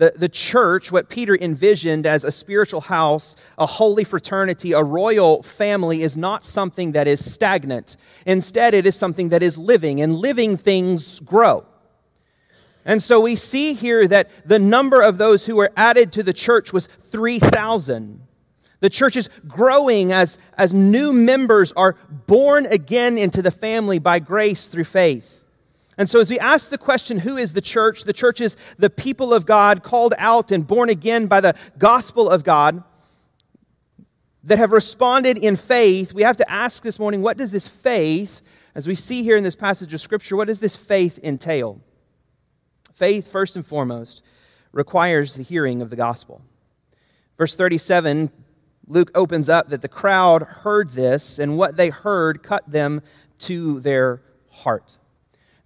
The, 0.00 0.14
the 0.16 0.30
church, 0.30 0.90
what 0.90 1.10
Peter 1.10 1.36
envisioned 1.38 2.06
as 2.06 2.24
a 2.24 2.32
spiritual 2.32 2.80
house, 2.80 3.36
a 3.58 3.66
holy 3.66 4.02
fraternity, 4.02 4.72
a 4.72 4.82
royal 4.82 5.42
family, 5.42 6.02
is 6.02 6.16
not 6.16 6.42
something 6.42 6.92
that 6.92 7.06
is 7.06 7.22
stagnant. 7.22 7.98
Instead, 8.24 8.72
it 8.72 8.86
is 8.86 8.96
something 8.96 9.28
that 9.28 9.42
is 9.42 9.58
living, 9.58 10.00
and 10.00 10.14
living 10.14 10.56
things 10.56 11.20
grow. 11.20 11.66
And 12.86 13.02
so 13.02 13.20
we 13.20 13.36
see 13.36 13.74
here 13.74 14.08
that 14.08 14.30
the 14.48 14.58
number 14.58 15.02
of 15.02 15.18
those 15.18 15.44
who 15.44 15.56
were 15.56 15.70
added 15.76 16.12
to 16.12 16.22
the 16.22 16.32
church 16.32 16.72
was 16.72 16.86
3,000. 16.86 18.22
The 18.78 18.88
church 18.88 19.18
is 19.18 19.28
growing 19.46 20.12
as, 20.12 20.38
as 20.56 20.72
new 20.72 21.12
members 21.12 21.72
are 21.72 21.96
born 22.26 22.64
again 22.64 23.18
into 23.18 23.42
the 23.42 23.50
family 23.50 23.98
by 23.98 24.18
grace 24.18 24.66
through 24.66 24.84
faith. 24.84 25.39
And 26.00 26.08
so, 26.08 26.18
as 26.18 26.30
we 26.30 26.38
ask 26.38 26.70
the 26.70 26.78
question, 26.78 27.18
who 27.18 27.36
is 27.36 27.52
the 27.52 27.60
church? 27.60 28.04
The 28.04 28.14
church 28.14 28.40
is 28.40 28.56
the 28.78 28.88
people 28.88 29.34
of 29.34 29.44
God 29.44 29.82
called 29.82 30.14
out 30.16 30.50
and 30.50 30.66
born 30.66 30.88
again 30.88 31.26
by 31.26 31.42
the 31.42 31.54
gospel 31.76 32.30
of 32.30 32.42
God 32.42 32.82
that 34.44 34.58
have 34.58 34.72
responded 34.72 35.36
in 35.36 35.56
faith. 35.56 36.14
We 36.14 36.22
have 36.22 36.38
to 36.38 36.50
ask 36.50 36.82
this 36.82 36.98
morning, 36.98 37.20
what 37.20 37.36
does 37.36 37.52
this 37.52 37.68
faith, 37.68 38.40
as 38.74 38.88
we 38.88 38.94
see 38.94 39.22
here 39.22 39.36
in 39.36 39.44
this 39.44 39.54
passage 39.54 39.92
of 39.92 40.00
Scripture, 40.00 40.36
what 40.36 40.48
does 40.48 40.58
this 40.58 40.74
faith 40.74 41.20
entail? 41.22 41.82
Faith, 42.94 43.30
first 43.30 43.54
and 43.54 43.66
foremost, 43.66 44.24
requires 44.72 45.34
the 45.34 45.42
hearing 45.42 45.82
of 45.82 45.90
the 45.90 45.96
gospel. 45.96 46.40
Verse 47.36 47.54
37, 47.56 48.30
Luke 48.86 49.10
opens 49.14 49.50
up 49.50 49.68
that 49.68 49.82
the 49.82 49.86
crowd 49.86 50.44
heard 50.44 50.88
this, 50.88 51.38
and 51.38 51.58
what 51.58 51.76
they 51.76 51.90
heard 51.90 52.42
cut 52.42 52.72
them 52.72 53.02
to 53.40 53.80
their 53.80 54.22
heart. 54.48 54.96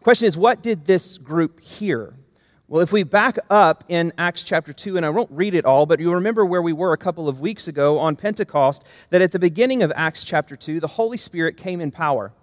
Question 0.05 0.29
is, 0.29 0.37
what 0.37 0.63
did 0.63 0.85
this 0.85 1.17
group 1.17 1.61
hear? 1.61 2.13
Well, 2.69 2.83
if 2.83 2.93
we 2.93 3.05
back 3.05 3.39
up 3.49 3.85
in 3.89 4.13
Acts 4.19 4.45
chapter 4.45 4.75
2, 4.75 4.99
and 4.99 5.07
I 5.07 5.09
won't 5.09 5.31
read 5.31 5.55
it 5.55 5.65
all, 5.65 5.87
but 5.87 5.99
you 5.99 6.13
remember 6.13 6.45
where 6.45 6.61
we 6.61 6.75
were 6.75 6.93
a 6.93 6.99
couple 6.99 7.27
of 7.27 7.41
weeks 7.41 7.69
ago 7.69 7.99
on 7.99 8.15
Pentecost, 8.15 8.85
that 9.09 9.23
at 9.23 9.33
the 9.33 9.39
beginning 9.39 9.83
of 9.83 9.91
Acts 9.97 10.23
chapter 10.23 10.57
2, 10.57 10.79
the 10.79 10.87
Holy 10.87 11.17
Spirit 11.17 11.57
came 11.57 11.81
in 11.81 11.91
power. 11.91 12.35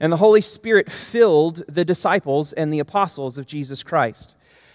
And 0.00 0.12
the 0.12 0.16
Holy 0.16 0.40
Spirit 0.40 0.90
filled 0.90 1.62
the 1.68 1.84
disciples 1.84 2.52
and 2.52 2.72
the 2.72 2.80
apostles 2.80 3.38
of 3.38 3.46
Jesus 3.46 3.84
Christ. 3.84 4.34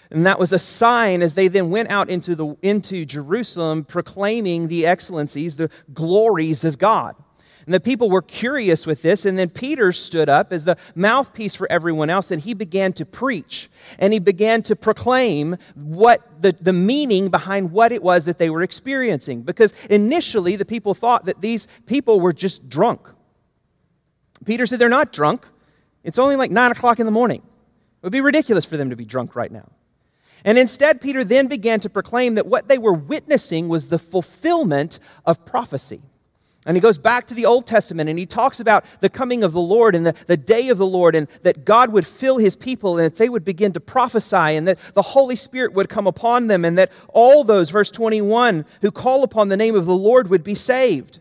And 0.10 0.26
that 0.26 0.40
was 0.40 0.54
a 0.54 0.60
sign 0.60 1.22
as 1.22 1.34
they 1.34 1.50
then 1.50 1.72
went 1.72 1.92
out 1.92 2.10
into, 2.10 2.36
the, 2.36 2.56
into 2.62 3.04
Jerusalem 3.04 3.84
proclaiming 3.84 4.70
the 4.70 4.86
excellencies, 4.86 5.58
the 5.58 5.70
glories 5.94 6.64
of 6.64 6.78
God. 6.78 7.18
And 7.66 7.74
the 7.74 7.80
people 7.80 8.10
were 8.10 8.22
curious 8.22 8.88
with 8.88 9.02
this. 9.02 9.26
And 9.26 9.38
then 9.38 9.50
Peter 9.50 9.92
stood 9.92 10.30
up 10.30 10.52
as 10.52 10.66
the 10.66 10.78
mouthpiece 10.96 11.56
for 11.56 11.72
everyone 11.72 12.10
else 12.10 12.32
and 12.32 12.42
he 12.42 12.54
began 12.54 12.94
to 12.94 13.06
preach. 13.06 13.70
And 13.98 14.14
he 14.14 14.20
began 14.20 14.64
to 14.64 14.76
proclaim 14.76 15.58
what 15.76 16.42
the, 16.42 16.56
the 16.60 16.74
meaning 16.74 17.30
behind 17.30 17.72
what 17.72 17.92
it 17.92 18.02
was 18.02 18.26
that 18.26 18.38
they 18.38 18.50
were 18.50 18.64
experiencing. 18.64 19.42
Because 19.42 19.74
initially 19.90 20.56
the 20.56 20.66
people 20.66 20.94
thought 20.94 21.26
that 21.26 21.42
these 21.42 21.68
people 21.86 22.20
were 22.20 22.34
just 22.34 22.70
drunk. 22.70 23.08
Peter 24.46 24.66
said 24.66 24.80
they're 24.80 24.90
not 24.90 25.12
drunk. 25.12 25.46
It's 26.04 26.20
only 26.20 26.36
like 26.36 26.52
nine 26.52 26.72
o'clock 26.72 27.00
in 27.00 27.06
the 27.06 27.12
morning. 27.12 27.42
It 27.42 28.06
would 28.06 28.14
be 28.14 28.22
ridiculous 28.22 28.66
for 28.66 28.78
them 28.78 28.90
to 28.92 28.96
be 28.96 29.06
drunk 29.06 29.36
right 29.36 29.52
now. 29.52 29.70
And 30.46 30.58
instead, 30.58 31.02
Peter 31.02 31.24
then 31.24 31.48
began 31.48 31.82
to 31.82 31.90
proclaim 31.90 32.36
that 32.36 32.48
what 32.48 32.70
they 32.70 32.78
were 32.78 32.94
witnessing 32.94 33.68
was 33.68 33.88
the 33.88 34.00
fulfillment 34.00 35.00
of 35.26 35.46
prophecy. 35.46 36.02
And 36.66 36.76
he 36.76 36.82
goes 36.82 36.98
back 36.98 37.28
to 37.28 37.34
the 37.34 37.46
Old 37.46 37.66
Testament 37.66 38.10
and 38.10 38.20
he 38.20 38.26
talks 38.26 38.60
about 38.60 38.84
the 39.00 39.10
coming 39.10 39.44
of 39.44 39.54
the 39.54 39.62
Lord 39.62 39.96
and 39.96 40.06
the, 40.06 40.14
the 40.28 40.36
day 40.36 40.70
of 40.70 40.78
the 40.78 40.86
Lord 40.86 41.16
and 41.16 41.28
that 41.44 41.64
God 41.64 41.92
would 41.94 42.06
fill 42.06 42.38
his 42.38 42.58
people 42.58 42.98
and 42.98 43.06
that 43.06 43.18
they 43.18 43.30
would 43.30 43.46
begin 43.46 43.72
to 43.74 43.80
prophesy 43.80 44.36
and 44.36 44.68
that 44.68 44.78
the 44.94 45.02
Holy 45.02 45.38
Spirit 45.38 45.74
would 45.74 45.88
come 45.88 46.06
upon 46.06 46.48
them 46.48 46.66
and 46.66 46.78
that 46.78 46.92
all 47.10 47.46
those, 47.46 47.70
verse 47.70 47.90
21, 47.90 48.66
who 48.82 48.92
call 48.92 49.24
upon 49.24 49.48
the 49.48 49.58
name 49.58 49.76
of 49.76 49.86
the 49.86 49.96
Lord 49.96 50.30
would 50.30 50.44
be 50.44 50.56
saved. 50.56 51.20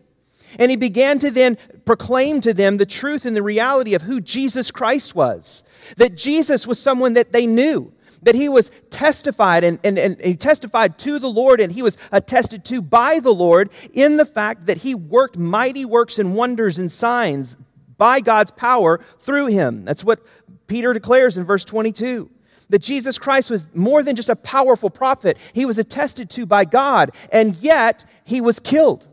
And 0.57 0.71
he 0.71 0.77
began 0.77 1.19
to 1.19 1.31
then 1.31 1.57
proclaim 1.85 2.41
to 2.41 2.53
them 2.53 2.77
the 2.77 2.85
truth 2.85 3.25
and 3.25 3.35
the 3.35 3.43
reality 3.43 3.93
of 3.93 4.01
who 4.01 4.19
Jesus 4.19 4.71
Christ 4.71 5.15
was. 5.15 5.63
That 5.97 6.17
Jesus 6.17 6.67
was 6.67 6.79
someone 6.79 7.13
that 7.13 7.31
they 7.31 7.45
knew 7.45 7.93
that 8.23 8.35
he 8.35 8.49
was 8.49 8.71
testified 8.89 9.63
and, 9.63 9.79
and, 9.83 9.97
and 9.97 10.19
he 10.19 10.35
testified 10.35 10.97
to 10.99 11.19
the 11.19 11.29
Lord 11.29 11.61
and 11.61 11.71
he 11.71 11.81
was 11.81 11.97
attested 12.11 12.65
to 12.65 12.81
by 12.81 13.19
the 13.19 13.31
Lord 13.31 13.69
in 13.93 14.17
the 14.17 14.25
fact 14.25 14.65
that 14.65 14.79
he 14.79 14.95
worked 14.95 15.37
mighty 15.37 15.85
works 15.85 16.19
and 16.19 16.35
wonders 16.35 16.77
and 16.77 16.91
signs 16.91 17.57
by 17.97 18.19
God's 18.19 18.51
power 18.51 18.99
through 19.19 19.47
him. 19.47 19.85
That's 19.85 20.03
what 20.03 20.21
Peter 20.67 20.93
declares 20.93 21.37
in 21.37 21.43
verse 21.43 21.65
22 21.65 22.29
that 22.69 22.83
Jesus 22.83 23.17
Christ 23.17 23.49
was 23.49 23.67
more 23.73 24.03
than 24.03 24.15
just 24.15 24.29
a 24.29 24.35
powerful 24.35 24.89
prophet. 24.89 25.37
He 25.53 25.65
was 25.65 25.77
attested 25.77 26.29
to 26.31 26.45
by 26.45 26.65
God, 26.65 27.11
and 27.31 27.55
yet 27.55 28.05
he 28.23 28.41
was 28.41 28.59
killed. 28.59 29.07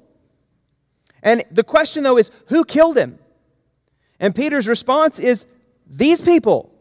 And 1.22 1.42
the 1.50 1.64
question, 1.64 2.02
though, 2.02 2.18
is 2.18 2.30
who 2.48 2.64
killed 2.64 2.98
him? 2.98 3.18
And 4.20 4.34
Peter's 4.34 4.68
response 4.68 5.18
is 5.18 5.46
these 5.86 6.22
people. 6.22 6.72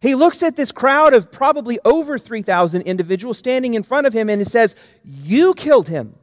He 0.00 0.14
looks 0.14 0.42
at 0.42 0.56
this 0.56 0.72
crowd 0.72 1.14
of 1.14 1.32
probably 1.32 1.78
over 1.84 2.18
3,000 2.18 2.82
individuals 2.82 3.38
standing 3.38 3.74
in 3.74 3.82
front 3.82 4.06
of 4.06 4.12
him 4.12 4.28
and 4.28 4.40
he 4.40 4.44
says, 4.44 4.76
You 5.04 5.54
killed 5.54 5.88
him. 5.88 6.14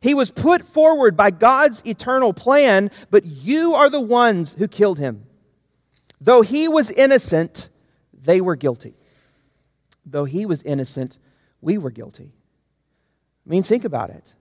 He 0.00 0.14
was 0.14 0.30
put 0.30 0.62
forward 0.62 1.16
by 1.16 1.30
God's 1.30 1.84
eternal 1.86 2.32
plan, 2.32 2.90
but 3.10 3.24
you 3.24 3.74
are 3.74 3.90
the 3.90 4.00
ones 4.00 4.54
who 4.54 4.68
killed 4.68 4.98
him. 4.98 5.24
Though 6.20 6.42
he 6.42 6.68
was 6.68 6.90
innocent, 6.90 7.68
they 8.12 8.40
were 8.40 8.56
guilty. 8.56 8.94
Though 10.04 10.24
he 10.24 10.46
was 10.46 10.62
innocent, 10.62 11.18
we 11.60 11.78
were 11.78 11.90
guilty. 11.90 12.32
I 13.46 13.50
mean, 13.50 13.62
think 13.62 13.84
about 13.84 14.10
it. 14.10 14.34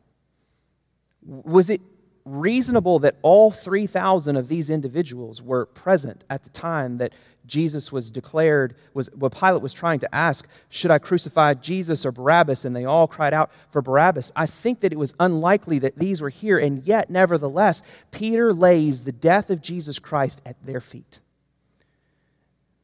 Was 1.25 1.69
it 1.69 1.81
reasonable 2.25 2.99
that 2.99 3.15
all 3.21 3.51
3,000 3.51 4.35
of 4.35 4.47
these 4.47 4.69
individuals 4.69 5.41
were 5.41 5.67
present 5.67 6.23
at 6.29 6.43
the 6.43 6.49
time 6.49 6.97
that 6.97 7.13
Jesus 7.47 7.91
was 7.91 8.11
declared, 8.11 8.75
was 8.93 9.09
what 9.13 9.37
Pilate 9.37 9.61
was 9.61 9.73
trying 9.73 9.99
to 9.99 10.15
ask, 10.15 10.47
should 10.69 10.91
I 10.91 10.99
crucify 10.99 11.53
Jesus 11.53 12.05
or 12.05 12.11
Barabbas? 12.11 12.65
And 12.65 12.75
they 12.75 12.85
all 12.85 13.07
cried 13.07 13.33
out 13.33 13.51
for 13.69 13.81
Barabbas. 13.81 14.31
I 14.35 14.45
think 14.45 14.81
that 14.81 14.93
it 14.93 14.99
was 14.99 15.13
unlikely 15.19 15.79
that 15.79 15.97
these 15.97 16.21
were 16.21 16.29
here, 16.29 16.57
and 16.57 16.83
yet, 16.83 17.09
nevertheless, 17.09 17.81
Peter 18.11 18.53
lays 18.53 19.03
the 19.03 19.11
death 19.11 19.49
of 19.49 19.61
Jesus 19.61 19.99
Christ 19.99 20.41
at 20.45 20.55
their 20.65 20.81
feet. 20.81 21.19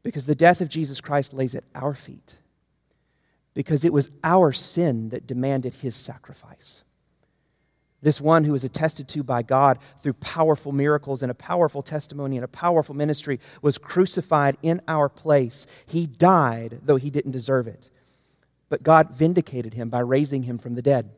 Because 0.03 0.25
the 0.25 0.35
death 0.35 0.61
of 0.61 0.69
Jesus 0.69 0.99
Christ 1.01 1.33
lays 1.33 1.55
at 1.55 1.63
our 1.75 1.93
feet. 1.93 2.35
Because 3.53 3.85
it 3.85 3.93
was 3.93 4.09
our 4.23 4.51
sin 4.51 5.09
that 5.09 5.27
demanded 5.27 5.73
his 5.75 5.95
sacrifice. 5.95 6.83
This 8.01 8.19
one 8.19 8.43
who 8.43 8.53
was 8.53 8.63
attested 8.63 9.07
to 9.09 9.23
by 9.23 9.43
God 9.43 9.77
through 9.97 10.13
powerful 10.13 10.71
miracles 10.71 11.21
and 11.21 11.31
a 11.31 11.35
powerful 11.35 11.83
testimony 11.83 12.35
and 12.35 12.43
a 12.43 12.47
powerful 12.47 12.95
ministry 12.95 13.39
was 13.61 13.77
crucified 13.77 14.57
in 14.63 14.81
our 14.87 15.07
place. 15.07 15.67
He 15.85 16.07
died, 16.07 16.79
though 16.83 16.95
he 16.95 17.11
didn't 17.11 17.31
deserve 17.31 17.67
it. 17.67 17.89
But 18.69 18.81
God 18.81 19.11
vindicated 19.11 19.75
him 19.75 19.89
by 19.89 19.99
raising 19.99 20.43
him 20.43 20.57
from 20.57 20.73
the 20.73 20.81
dead, 20.81 21.09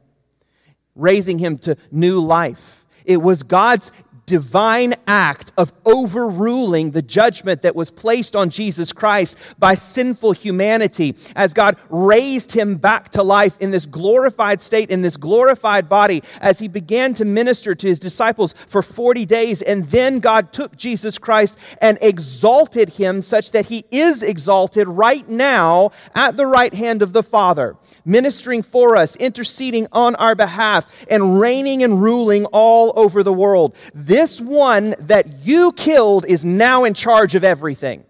raising 0.96 1.40
him 1.40 1.58
to 1.60 1.78
new 1.92 2.20
life. 2.20 2.86
It 3.06 3.22
was 3.22 3.44
God's 3.44 3.92
divine 4.26 4.94
act 5.08 5.52
of 5.58 5.74
overruling 5.86 6.92
the 6.92 7.02
judgment 7.02 7.62
that 7.64 7.76
was 7.76 7.92
placed 7.92 8.36
on 8.36 8.50
Jesus 8.50 8.92
Christ 8.92 9.38
by 9.60 9.76
sinful 9.76 10.32
humanity 10.32 11.16
as 11.36 11.54
God 11.54 11.78
raised 11.90 12.52
him 12.52 12.78
back 12.78 13.10
to 13.10 13.24
life 13.24 13.58
in 13.60 13.72
this 13.72 13.86
glorified 13.86 14.62
state, 14.62 14.90
in 14.90 15.02
this 15.02 15.18
glorified 15.18 15.90
body, 15.90 16.24
as 16.42 16.60
he 16.60 16.68
began 16.68 17.14
to 17.16 17.26
minister 17.26 17.76
to 17.76 17.88
his 17.88 18.00
disciples 18.00 18.54
for 18.68 18.82
40 18.82 19.26
days. 19.26 19.62
And 19.62 19.86
then 19.88 20.20
God 20.20 20.52
took 20.52 20.76
Jesus 20.78 21.18
Christ 21.18 21.58
and 21.82 21.98
exalted 22.02 22.90
him 22.90 23.22
such 23.22 23.52
that 23.52 23.66
he 23.66 23.86
is 23.92 24.24
exalted 24.24 24.88
right 24.88 25.28
now 25.28 25.92
at 26.16 26.38
the 26.38 26.48
right 26.48 26.74
hand 26.74 27.02
of 27.02 27.14
the 27.14 27.24
Father, 27.24 27.76
ministering 28.06 28.64
for 28.64 28.96
us, 28.96 29.16
interceding 29.18 29.88
on 29.92 30.16
our 30.16 30.36
behalf, 30.36 31.06
and 31.10 31.40
reigning 31.40 31.84
and 31.84 32.02
ruling 32.02 32.46
all 32.48 32.94
over 32.96 33.24
the 33.24 33.34
world. 33.34 33.76
This 34.14 34.40
one 34.40 34.94
that 35.00 35.40
you 35.40 35.72
killed 35.72 36.28
is 36.28 36.46
now 36.46 36.84
in 36.84 36.94
charge 36.94 37.34
of 37.34 37.44
everything. 37.44 38.04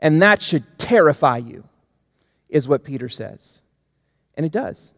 And 0.00 0.22
that 0.22 0.40
should 0.40 0.64
terrify 0.78 1.36
you, 1.36 1.64
is 2.48 2.66
what 2.66 2.82
Peter 2.82 3.10
says. 3.10 3.60
And 4.34 4.46
it 4.46 4.52
does. 4.52 4.94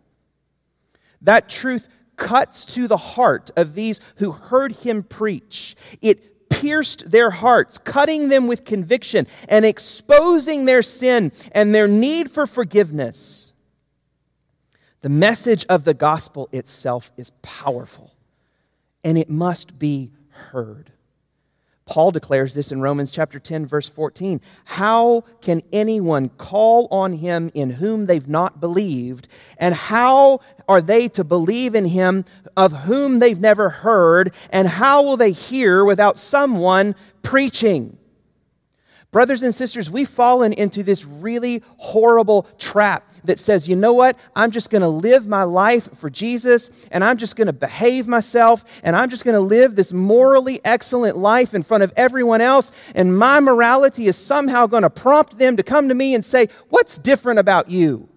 That 1.23 1.49
truth 1.49 1.89
cuts 2.15 2.67
to 2.67 2.87
the 2.87 2.97
heart 2.97 3.51
of 3.57 3.75
these 3.75 4.01
who 4.19 4.31
heard 4.31 4.71
him 4.71 5.03
preach. 5.03 5.75
It 6.01 6.49
pierced 6.49 7.11
their 7.11 7.31
hearts, 7.31 7.77
cutting 7.79 8.29
them 8.29 8.47
with 8.47 8.65
conviction 8.65 9.27
and 9.49 9.65
exposing 9.65 10.67
their 10.67 10.83
sin 10.83 11.33
and 11.51 11.75
their 11.75 11.89
need 11.89 12.31
for 12.31 12.47
forgiveness. 12.47 13.53
The 15.01 15.09
message 15.09 15.67
of 15.69 15.83
the 15.83 15.95
gospel 15.95 16.49
itself 16.53 17.11
is 17.17 17.31
powerful 17.43 18.14
and 19.05 19.19
it 19.19 19.31
must 19.31 19.79
be 19.79 20.11
heard. 20.29 20.91
Paul 21.87 22.13
declares 22.13 22.55
this 22.55 22.73
in 22.73 22.81
Romans 22.81 23.13
chapter 23.13 23.39
10 23.39 23.67
verse 23.67 23.89
14. 23.89 24.41
How 24.65 25.25
can 25.43 25.61
anyone 25.73 26.31
call 26.31 26.89
on 26.91 27.13
him 27.13 27.51
in 27.53 27.71
whom 27.71 28.07
they've 28.07 28.27
not 28.27 28.59
believed? 28.59 29.29
And 29.59 29.75
how 29.75 30.41
are 30.67 30.81
they 30.81 31.09
to 31.09 31.25
believe 31.25 31.75
in 31.75 31.85
him 31.85 32.25
of 32.57 32.73
whom 32.73 33.19
they've 33.19 33.41
never 33.41 33.69
heard? 33.69 34.35
And 34.49 34.67
how 34.67 35.03
will 35.03 35.19
they 35.19 35.33
hear 35.33 35.85
without 35.85 36.17
someone 36.17 36.95
preaching? 37.23 37.99
Brothers 39.15 39.45
and 39.45 39.55
sisters, 39.55 39.89
we've 39.89 40.09
fallen 40.09 40.53
into 40.53 40.83
this 40.83 41.05
really 41.05 41.63
horrible 41.77 42.49
trap 42.59 43.09
that 43.23 43.39
says, 43.39 43.69
you 43.69 43.77
know 43.77 43.93
what? 43.93 44.19
I'm 44.35 44.51
just 44.51 44.71
going 44.71 44.83
to 44.83 44.89
live 44.89 45.29
my 45.29 45.45
life 45.45 45.89
for 45.97 46.11
Jesus 46.11 46.85
and 46.91 47.05
I'm 47.05 47.17
just 47.17 47.37
going 47.37 47.47
to 47.47 47.53
behave 47.53 48.09
myself 48.09 48.65
and 48.83 48.97
I'm 48.97 49.09
just 49.09 49.25
going 49.25 49.37
to 49.37 49.41
live 49.41 49.77
this 49.77 49.93
morally 49.93 50.61
excellent 50.65 51.17
life 51.17 51.55
in 51.55 51.63
front 51.63 51.85
of 51.85 51.93
everyone 51.97 52.41
else. 52.41 52.73
And 52.97 53.17
my 53.17 53.39
morality 53.39 54.09
is 54.09 54.17
somehow 54.17 54.67
going 54.67 54.83
to 54.83 54.91
prompt 54.91 55.39
them 55.39 55.59
to 55.59 55.63
come 55.63 55.87
to 55.91 55.95
me 55.95 56.17
and 56.17 56.25
say, 56.25 56.49
What's 56.71 56.99
different 56.99 57.39
about 57.39 57.71
you? 57.71 58.09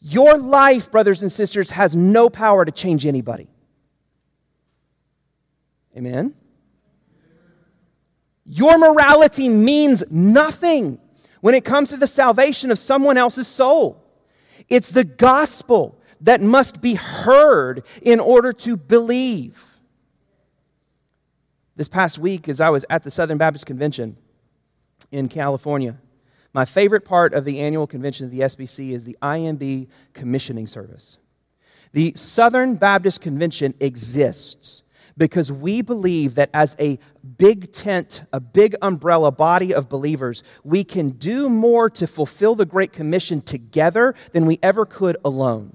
Your 0.00 0.38
life, 0.38 0.90
brothers 0.90 1.20
and 1.20 1.30
sisters, 1.30 1.68
has 1.72 1.94
no 1.94 2.30
power 2.30 2.64
to 2.64 2.72
change 2.72 3.04
anybody. 3.04 3.48
Amen? 5.94 6.34
Your 8.46 8.78
morality 8.78 9.48
means 9.48 10.04
nothing 10.10 10.98
when 11.40 11.54
it 11.54 11.64
comes 11.64 11.90
to 11.90 11.96
the 11.96 12.06
salvation 12.06 12.70
of 12.70 12.78
someone 12.78 13.16
else's 13.16 13.48
soul. 13.48 14.02
It's 14.68 14.90
the 14.92 15.04
gospel 15.04 16.00
that 16.20 16.40
must 16.40 16.80
be 16.80 16.94
heard 16.94 17.84
in 18.02 18.20
order 18.20 18.52
to 18.52 18.76
believe. 18.76 19.62
This 21.76 21.88
past 21.88 22.18
week, 22.18 22.48
as 22.48 22.60
I 22.60 22.70
was 22.70 22.84
at 22.88 23.02
the 23.02 23.10
Southern 23.10 23.36
Baptist 23.36 23.66
Convention 23.66 24.16
in 25.10 25.28
California, 25.28 25.96
my 26.52 26.64
favorite 26.64 27.04
part 27.04 27.34
of 27.34 27.44
the 27.44 27.58
annual 27.58 27.86
convention 27.86 28.26
of 28.26 28.30
the 28.30 28.40
SBC 28.40 28.90
is 28.90 29.04
the 29.04 29.16
IMB 29.20 29.88
commissioning 30.12 30.68
service. 30.68 31.18
The 31.92 32.12
Southern 32.14 32.76
Baptist 32.76 33.20
Convention 33.20 33.74
exists 33.80 34.83
because 35.16 35.50
we 35.52 35.82
believe 35.82 36.34
that 36.34 36.50
as 36.52 36.74
a 36.78 36.98
big 37.38 37.72
tent, 37.72 38.24
a 38.32 38.40
big 38.40 38.76
umbrella 38.82 39.30
body 39.30 39.72
of 39.72 39.88
believers, 39.88 40.42
we 40.64 40.84
can 40.84 41.10
do 41.10 41.48
more 41.48 41.88
to 41.90 42.06
fulfill 42.06 42.54
the 42.54 42.66
Great 42.66 42.92
Commission 42.92 43.40
together 43.40 44.14
than 44.32 44.46
we 44.46 44.58
ever 44.62 44.84
could 44.84 45.16
alone. 45.24 45.74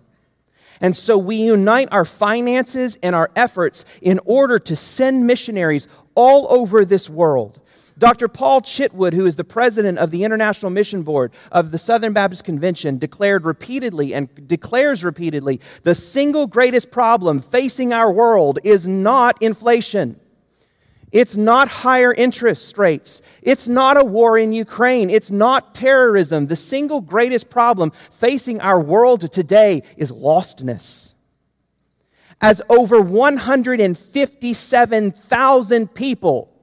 And 0.82 0.96
so 0.96 1.18
we 1.18 1.36
unite 1.38 1.90
our 1.92 2.06
finances 2.06 2.98
and 3.04 3.14
our 3.16 3.32
efforts 3.36 3.84
in 4.02 4.20
order 4.26 4.60
to 4.60 4.76
send 4.76 5.28
missionaries 5.28 5.88
all 6.16 6.48
over 6.50 6.86
this 6.86 7.10
world. 7.10 7.60
Dr. 8.00 8.30
Paul 8.30 8.62
Chitwood, 8.62 9.14
who 9.14 9.26
is 9.26 9.36
the 9.36 9.44
president 9.44 10.00
of 10.00 10.10
the 10.10 10.24
International 10.24 10.70
Mission 10.70 11.04
Board 11.04 11.34
of 11.52 11.72
the 11.72 11.78
Southern 11.78 12.14
Baptist 12.14 12.46
Convention, 12.46 12.98
declared 12.98 13.44
repeatedly 13.44 14.14
and 14.14 14.48
declares 14.48 15.04
repeatedly 15.04 15.60
the 15.84 15.94
single 15.94 16.48
greatest 16.48 16.92
problem 16.92 17.42
facing 17.42 17.92
our 17.92 18.10
world 18.10 18.60
is 18.64 18.88
not 18.88 19.42
inflation. 19.42 20.18
It's 21.12 21.36
not 21.36 21.68
higher 21.68 22.14
interest 22.14 22.78
rates. 22.78 23.22
It's 23.42 23.68
not 23.68 23.98
a 23.98 24.04
war 24.04 24.38
in 24.38 24.54
Ukraine. 24.54 25.10
It's 25.10 25.32
not 25.32 25.74
terrorism. 25.76 26.48
The 26.48 26.56
single 26.56 27.02
greatest 27.02 27.50
problem 27.50 27.92
facing 28.12 28.62
our 28.62 28.80
world 28.80 29.30
today 29.32 29.82
is 29.98 30.10
lostness. 30.12 31.16
As 32.40 32.62
over 32.70 33.02
157,000 33.02 35.94
people 35.94 36.54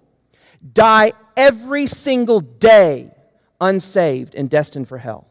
die 0.73 1.12
every 1.37 1.87
single 1.87 2.40
day 2.40 3.12
unsaved 3.61 4.35
and 4.35 4.50
destined 4.50 4.88
for 4.88 4.99
hell. 4.99 5.28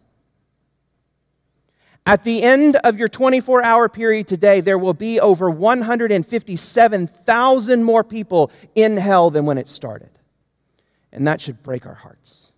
At 2.06 2.24
the 2.24 2.44
end 2.44 2.78
of 2.78 2.98
your 2.98 3.08
24 3.08 3.64
hour 3.64 3.88
period 3.90 4.28
today, 4.28 4.62
there 4.62 4.78
will 4.78 4.94
be 4.94 5.20
over 5.20 5.50
157,000 5.50 7.84
more 7.84 8.04
people 8.04 8.52
in 8.76 8.98
hell 8.98 9.32
than 9.32 9.48
when 9.48 9.58
it 9.58 9.68
started. 9.68 10.12
And 11.12 11.26
that 11.28 11.42
should 11.42 11.64
break 11.64 11.88
our 11.88 11.96
hearts. 11.96 12.52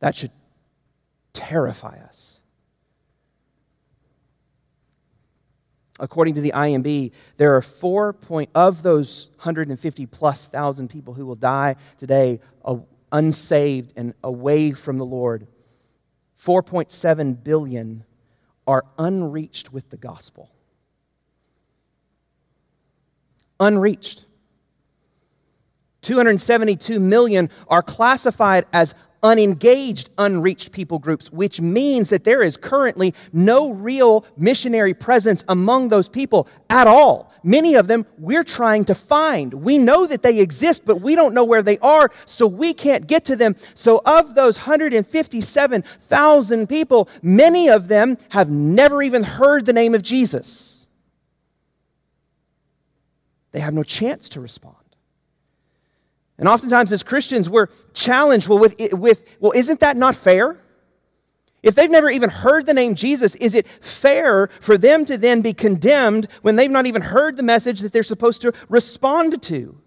That 0.00 0.14
should 0.14 0.32
terrify 1.32 1.98
us. 2.00 2.39
According 6.00 6.34
to 6.34 6.40
the 6.40 6.52
IMB, 6.52 7.12
there 7.36 7.54
are 7.56 7.62
four 7.62 8.14
point 8.14 8.50
of 8.54 8.82
those 8.82 9.28
150 9.36 10.06
plus 10.06 10.46
thousand 10.46 10.88
people 10.88 11.14
who 11.14 11.26
will 11.26 11.36
die 11.36 11.76
today 11.98 12.40
uh, 12.64 12.78
unsaved 13.12 13.92
and 13.96 14.14
away 14.24 14.72
from 14.72 14.98
the 14.98 15.04
Lord. 15.04 15.46
4.7 16.38 17.44
billion 17.44 18.04
are 18.66 18.84
unreached 18.98 19.72
with 19.72 19.90
the 19.90 19.98
gospel. 19.98 20.50
Unreached. 23.58 24.24
272 26.00 26.98
million 26.98 27.50
are 27.68 27.82
classified 27.82 28.64
as 28.72 28.94
unengaged, 29.22 30.10
unreached 30.18 30.72
people 30.72 30.98
groups, 30.98 31.30
which 31.30 31.60
means 31.60 32.10
that 32.10 32.24
there 32.24 32.42
is 32.42 32.56
currently 32.56 33.14
no 33.32 33.72
real 33.72 34.24
missionary 34.36 34.94
presence 34.94 35.44
among 35.48 35.88
those 35.88 36.08
people 36.08 36.48
at 36.68 36.86
all. 36.86 37.32
Many 37.42 37.74
of 37.74 37.86
them 37.86 38.06
we're 38.18 38.44
trying 38.44 38.84
to 38.86 38.94
find. 38.94 39.54
We 39.54 39.78
know 39.78 40.06
that 40.06 40.22
they 40.22 40.40
exist, 40.40 40.84
but 40.84 41.00
we 41.00 41.14
don't 41.14 41.34
know 41.34 41.44
where 41.44 41.62
they 41.62 41.78
are, 41.78 42.10
so 42.26 42.46
we 42.46 42.74
can't 42.74 43.06
get 43.06 43.24
to 43.26 43.36
them. 43.36 43.56
So, 43.74 44.02
of 44.04 44.34
those 44.34 44.58
157,000 44.58 46.68
people, 46.68 47.08
many 47.22 47.68
of 47.68 47.88
them 47.88 48.18
have 48.30 48.50
never 48.50 49.02
even 49.02 49.22
heard 49.22 49.64
the 49.64 49.72
name 49.72 49.94
of 49.94 50.02
Jesus. 50.02 50.86
They 53.52 53.60
have 53.60 53.74
no 53.74 53.82
chance 53.82 54.28
to 54.30 54.40
respond. 54.40 54.76
And 56.40 56.48
oftentimes, 56.48 56.90
as 56.90 57.02
Christians, 57.02 57.50
we're 57.50 57.68
challenged 57.92 58.48
well, 58.48 58.58
with, 58.58 58.74
with 58.92 59.36
well, 59.40 59.52
isn't 59.52 59.80
that 59.80 59.98
not 59.98 60.16
fair? 60.16 60.58
If 61.62 61.74
they've 61.74 61.90
never 61.90 62.08
even 62.08 62.30
heard 62.30 62.64
the 62.64 62.72
name 62.72 62.94
Jesus, 62.94 63.34
is 63.34 63.54
it 63.54 63.68
fair 63.68 64.46
for 64.46 64.78
them 64.78 65.04
to 65.04 65.18
then 65.18 65.42
be 65.42 65.52
condemned 65.52 66.28
when 66.40 66.56
they've 66.56 66.70
not 66.70 66.86
even 66.86 67.02
heard 67.02 67.36
the 67.36 67.42
message 67.42 67.80
that 67.80 67.92
they're 67.92 68.02
supposed 68.02 68.40
to 68.40 68.54
respond 68.70 69.42
to? 69.42 69.78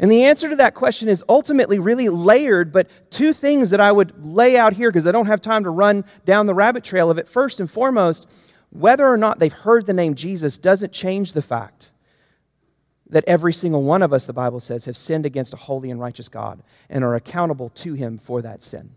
And 0.00 0.10
the 0.10 0.24
answer 0.24 0.48
to 0.48 0.56
that 0.56 0.74
question 0.74 1.08
is 1.08 1.22
ultimately 1.28 1.78
really 1.78 2.08
layered, 2.08 2.72
but 2.72 2.90
two 3.12 3.32
things 3.32 3.70
that 3.70 3.80
I 3.80 3.92
would 3.92 4.26
lay 4.26 4.56
out 4.56 4.72
here 4.72 4.90
because 4.90 5.06
I 5.06 5.12
don't 5.12 5.26
have 5.26 5.40
time 5.40 5.62
to 5.62 5.70
run 5.70 6.04
down 6.24 6.46
the 6.46 6.54
rabbit 6.54 6.82
trail 6.82 7.08
of 7.08 7.18
it. 7.18 7.28
First 7.28 7.60
and 7.60 7.70
foremost, 7.70 8.28
whether 8.70 9.06
or 9.06 9.16
not 9.16 9.38
they've 9.38 9.52
heard 9.52 9.86
the 9.86 9.92
name 9.92 10.16
Jesus 10.16 10.58
doesn't 10.58 10.92
change 10.92 11.34
the 11.34 11.42
fact 11.42 11.91
that 13.12 13.24
every 13.26 13.52
single 13.52 13.82
one 13.82 14.02
of 14.02 14.12
us, 14.12 14.24
the 14.24 14.32
Bible 14.32 14.58
says, 14.58 14.86
have 14.86 14.96
sinned 14.96 15.26
against 15.26 15.52
a 15.52 15.58
holy 15.58 15.90
and 15.90 16.00
righteous 16.00 16.28
God 16.28 16.62
and 16.88 17.04
are 17.04 17.14
accountable 17.14 17.68
to 17.68 17.92
him 17.92 18.16
for 18.16 18.40
that 18.40 18.62
sin. 18.62 18.90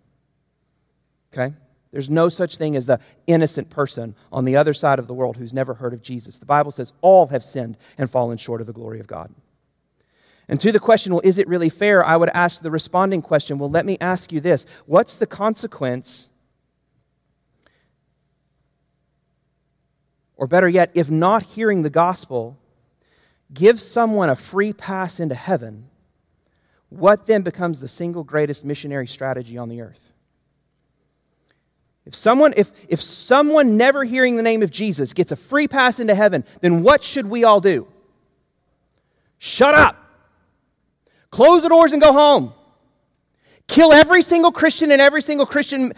Okay? 1.34 1.54
There's 1.92 2.10
no 2.10 2.30
such 2.30 2.56
thing 2.56 2.78
as 2.78 2.86
the 2.86 3.00
innocent 3.28 3.70
person 3.70 4.16
on 4.32 4.46
the 4.46 4.56
other 4.56 4.74
side 4.74 5.00
of 5.00 5.08
the 5.08 5.14
world 5.14 5.36
who's 5.36 5.54
never 5.54 5.74
heard 5.74 5.94
of 5.94 6.02
Jesus. 6.02 6.38
The 6.38 6.46
Bible 6.46 6.72
says 6.72 6.94
all 7.02 7.28
have 7.28 7.44
sinned 7.44 7.78
and 7.98 8.10
fallen 8.10 8.38
short 8.38 8.62
of 8.62 8.68
the 8.68 8.74
glory 8.74 9.02
of 9.02 9.08
God. 9.08 9.34
And 10.48 10.62
to 10.62 10.72
the 10.72 10.80
question, 10.80 11.14
well, 11.14 11.22
is 11.26 11.38
it 11.38 11.48
really 11.48 11.70
fair? 11.70 12.04
I 12.04 12.16
would 12.16 12.30
ask 12.30 12.62
the 12.62 12.72
responding 12.72 13.22
question, 13.22 13.60
well, 13.60 13.70
let 13.70 13.86
me 13.86 13.98
ask 14.00 14.32
you 14.32 14.40
this. 14.40 14.66
What's 14.86 15.18
the 15.18 15.28
consequence? 15.28 16.30
Or 20.38 20.48
better 20.48 20.70
yet, 20.70 20.92
if 20.94 21.10
not 21.10 21.44
hearing 21.44 21.82
the 21.82 21.90
gospel 21.90 22.58
gives 23.54 23.84
someone 23.84 24.30
a 24.30 24.36
free 24.36 24.74
pass 24.74 25.20
into 25.20 25.36
heaven, 25.36 25.90
what 26.90 27.26
then 27.26 27.42
becomes 27.42 27.80
the 27.80 27.88
single 27.88 28.24
greatest 28.24 28.66
missionary 28.66 29.08
strategy 29.08 29.58
on 29.58 29.70
the 29.70 29.82
earth? 29.82 30.12
If 32.06 32.14
someone, 32.14 32.54
if, 32.56 32.72
if 32.88 33.02
someone 33.02 33.78
never 33.78 34.04
hearing 34.04 34.38
the 34.38 34.44
name 34.44 34.62
of 34.62 34.70
Jesus 34.70 35.14
gets 35.14 35.32
a 35.32 35.36
free 35.36 35.68
pass 35.68 36.00
into 36.00 36.14
heaven, 36.14 36.44
then 36.62 36.84
what 36.84 37.04
should 37.04 37.26
we 37.26 37.44
all 37.44 37.60
do? 37.60 37.88
Shut 39.40 39.74
up. 39.74 39.98
Close 41.32 41.64
the 41.64 41.70
doors 41.70 41.94
and 41.94 42.02
go 42.02 42.14
home. 42.14 42.54
Kill 43.68 43.92
every 43.92 44.22
single 44.22 44.52
Christian 44.52 44.92
and 44.92 45.02
every 45.02 45.24
single 45.24 45.48
Christian 45.48 45.94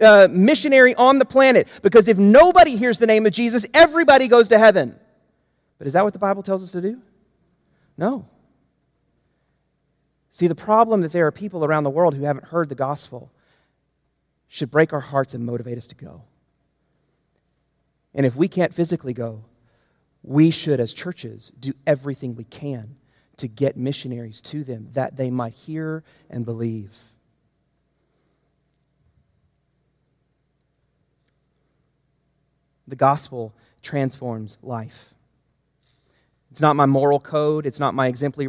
uh, 0.00 0.28
missionary 0.30 0.94
on 0.94 1.18
the 1.18 1.24
planet. 1.24 1.66
Because 1.80 2.08
if 2.08 2.18
nobody 2.18 2.76
hears 2.76 2.98
the 2.98 3.06
name 3.06 3.24
of 3.24 3.32
Jesus, 3.32 3.66
everybody 3.72 4.28
goes 4.28 4.48
to 4.48 4.58
heaven. 4.58 4.94
But 5.78 5.86
is 5.86 5.92
that 5.92 6.04
what 6.04 6.12
the 6.12 6.18
Bible 6.18 6.42
tells 6.42 6.62
us 6.62 6.72
to 6.72 6.80
do? 6.80 7.00
No. 7.98 8.26
See, 10.30 10.46
the 10.46 10.54
problem 10.54 11.00
that 11.00 11.12
there 11.12 11.26
are 11.26 11.32
people 11.32 11.64
around 11.64 11.84
the 11.84 11.90
world 11.90 12.14
who 12.14 12.24
haven't 12.24 12.46
heard 12.46 12.68
the 12.68 12.74
gospel 12.74 13.32
should 14.48 14.70
break 14.70 14.92
our 14.92 15.00
hearts 15.00 15.34
and 15.34 15.44
motivate 15.44 15.78
us 15.78 15.86
to 15.88 15.94
go. 15.94 16.22
And 18.14 18.24
if 18.24 18.36
we 18.36 18.48
can't 18.48 18.72
physically 18.72 19.12
go, 19.12 19.44
we 20.22 20.50
should, 20.50 20.80
as 20.80 20.92
churches, 20.92 21.52
do 21.58 21.72
everything 21.86 22.34
we 22.34 22.44
can 22.44 22.96
to 23.36 23.48
get 23.48 23.76
missionaries 23.76 24.40
to 24.40 24.64
them 24.64 24.88
that 24.92 25.16
they 25.16 25.30
might 25.30 25.52
hear 25.52 26.02
and 26.30 26.44
believe. 26.44 26.94
The 32.88 32.96
gospel 32.96 33.54
transforms 33.82 34.58
life. 34.62 35.15
It's 36.56 36.62
not 36.62 36.74
my 36.74 36.86
moral 36.86 37.20
code. 37.20 37.66
It's 37.66 37.78
not 37.78 37.92
my 37.92 38.06
exemplary, 38.06 38.48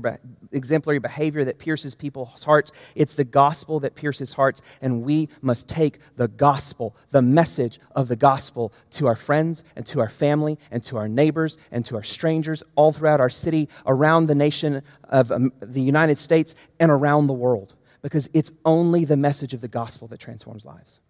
exemplary 0.54 1.00
behavior 1.00 1.44
that 1.44 1.60
pierces 1.60 1.94
people's 1.94 2.46
hearts. 2.46 2.72
It's 2.96 3.16
the 3.16 3.26
gospel 3.26 3.82
that 3.82 3.96
pierces 3.96 4.32
hearts. 4.32 4.62
And 4.82 5.04
we 5.04 5.28
must 5.42 5.68
take 5.68 6.00
the 6.16 6.30
gospel, 6.30 6.96
the 7.12 7.22
message 7.22 7.82
of 7.98 8.08
the 8.08 8.16
gospel, 8.16 8.72
to 8.92 9.08
our 9.08 9.18
friends 9.18 9.66
and 9.76 9.86
to 9.88 10.00
our 10.00 10.08
family 10.08 10.58
and 10.72 10.82
to 10.86 10.96
our 10.96 11.10
neighbors 11.10 11.58
and 11.70 11.84
to 11.88 11.98
our 11.98 12.04
strangers 12.04 12.64
all 12.78 12.94
throughout 12.94 13.20
our 13.20 13.30
city, 13.30 13.68
around 13.86 14.28
the 14.28 14.36
nation 14.36 14.84
of 15.10 15.30
um, 15.30 15.52
the 15.60 15.82
United 15.82 16.18
States, 16.18 16.56
and 16.80 16.90
around 16.90 17.28
the 17.28 17.34
world. 17.34 17.76
Because 18.02 18.30
it's 18.34 18.54
only 18.64 19.04
the 19.04 19.18
message 19.18 19.54
of 19.54 19.60
the 19.60 19.68
gospel 19.68 20.08
that 20.08 20.22
transforms 20.22 20.66
lives. 20.66 21.02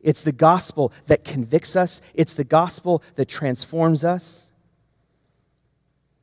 It's 0.00 0.22
the 0.22 0.32
gospel 0.32 0.94
that 1.08 1.24
convicts 1.24 1.76
us, 1.76 2.00
it's 2.14 2.32
the 2.32 2.44
gospel 2.44 3.02
that 3.16 3.28
transforms 3.28 4.02
us. 4.02 4.49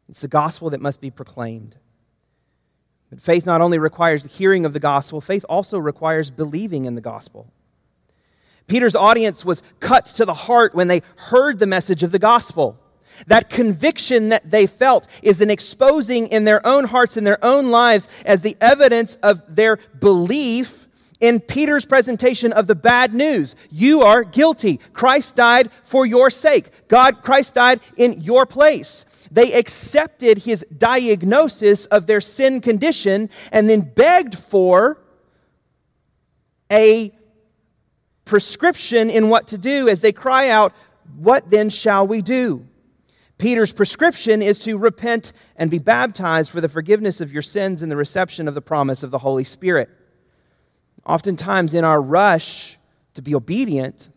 It's 0.09 0.21
the 0.21 0.27
gospel 0.27 0.69
that 0.69 0.81
must 0.81 1.01
be 1.01 1.09
proclaimed. 1.09 1.75
But 3.09 3.21
faith 3.21 3.45
not 3.45 3.61
only 3.61 3.79
requires 3.79 4.23
the 4.23 4.29
hearing 4.29 4.65
of 4.65 4.73
the 4.73 4.79
gospel, 4.79 5.21
faith 5.21 5.45
also 5.47 5.77
requires 5.77 6.29
believing 6.29 6.85
in 6.85 6.95
the 6.95 7.01
gospel. 7.01 7.51
Peter's 8.67 8.95
audience 8.95 9.45
was 9.45 9.63
cut 9.79 10.05
to 10.05 10.25
the 10.25 10.33
heart 10.33 10.75
when 10.75 10.89
they 10.89 11.01
heard 11.15 11.57
the 11.57 11.67
message 11.67 12.03
of 12.03 12.11
the 12.11 12.19
gospel. 12.19 12.77
That 13.27 13.49
conviction 13.49 14.29
that 14.29 14.51
they 14.51 14.67
felt 14.67 15.07
is 15.23 15.41
an 15.41 15.49
exposing 15.49 16.27
in 16.27 16.43
their 16.43 16.65
own 16.67 16.83
hearts, 16.83 17.17
in 17.17 17.23
their 17.23 17.43
own 17.43 17.71
lives, 17.71 18.07
as 18.25 18.41
the 18.41 18.57
evidence 18.61 19.15
of 19.23 19.41
their 19.55 19.77
belief 19.99 20.87
in 21.19 21.39
Peter's 21.39 21.85
presentation 21.85 22.53
of 22.53 22.67
the 22.67 22.75
bad 22.75 23.13
news. 23.13 23.55
You 23.71 24.01
are 24.01 24.23
guilty. 24.23 24.79
Christ 24.93 25.35
died 25.35 25.71
for 25.83 26.05
your 26.05 26.29
sake. 26.29 26.87
God, 26.89 27.23
Christ 27.23 27.55
died 27.55 27.79
in 27.95 28.21
your 28.21 28.45
place. 28.45 29.05
They 29.31 29.53
accepted 29.53 30.39
his 30.39 30.65
diagnosis 30.75 31.85
of 31.87 32.07
their 32.07 32.21
sin 32.21 32.61
condition 32.61 33.29
and 33.51 33.69
then 33.69 33.81
begged 33.81 34.37
for 34.37 35.01
a 36.71 37.11
prescription 38.25 39.09
in 39.09 39.29
what 39.29 39.47
to 39.47 39.57
do 39.57 39.87
as 39.87 40.01
they 40.01 40.11
cry 40.11 40.49
out, 40.49 40.73
what 41.17 41.49
then 41.49 41.69
shall 41.69 42.05
we 42.05 42.21
do? 42.21 42.67
Peter's 43.37 43.71
prescription 43.71 44.41
is 44.41 44.59
to 44.59 44.77
repent 44.77 45.31
and 45.55 45.69
be 45.69 45.79
baptized 45.79 46.51
for 46.51 46.59
the 46.59 46.69
forgiveness 46.69 47.21
of 47.21 47.31
your 47.31 47.41
sins 47.41 47.81
and 47.81 47.91
the 47.91 47.95
reception 47.95 48.47
of 48.47 48.55
the 48.55 48.61
promise 48.61 49.03
of 49.03 49.11
the 49.11 49.19
Holy 49.19 49.43
Spirit. 49.43 49.89
Oftentimes, 51.05 51.73
in 51.73 51.83
our 51.83 52.01
rush 52.01 52.77
to 53.13 53.21
be 53.21 53.35
obedient, 53.35 54.09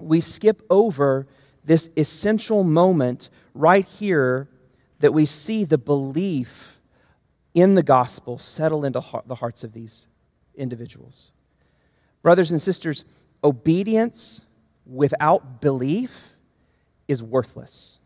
we 0.00 0.20
skip 0.20 0.62
over 0.68 1.26
this 1.64 1.88
essential 1.96 2.64
moment 2.64 3.30
right 3.54 3.84
here 3.84 4.48
that 5.00 5.12
we 5.12 5.26
see 5.26 5.64
the 5.64 5.78
belief 5.78 6.80
in 7.54 7.74
the 7.74 7.82
gospel 7.82 8.38
settle 8.38 8.84
into 8.84 9.02
the 9.26 9.34
hearts 9.34 9.64
of 9.64 9.72
these 9.72 10.06
individuals. 10.54 11.32
Brothers 12.22 12.50
and 12.50 12.60
sisters, 12.60 13.04
obedience 13.42 14.44
without 14.86 15.60
belief 15.60 16.36
is 17.06 17.22
worthless. 17.22 18.00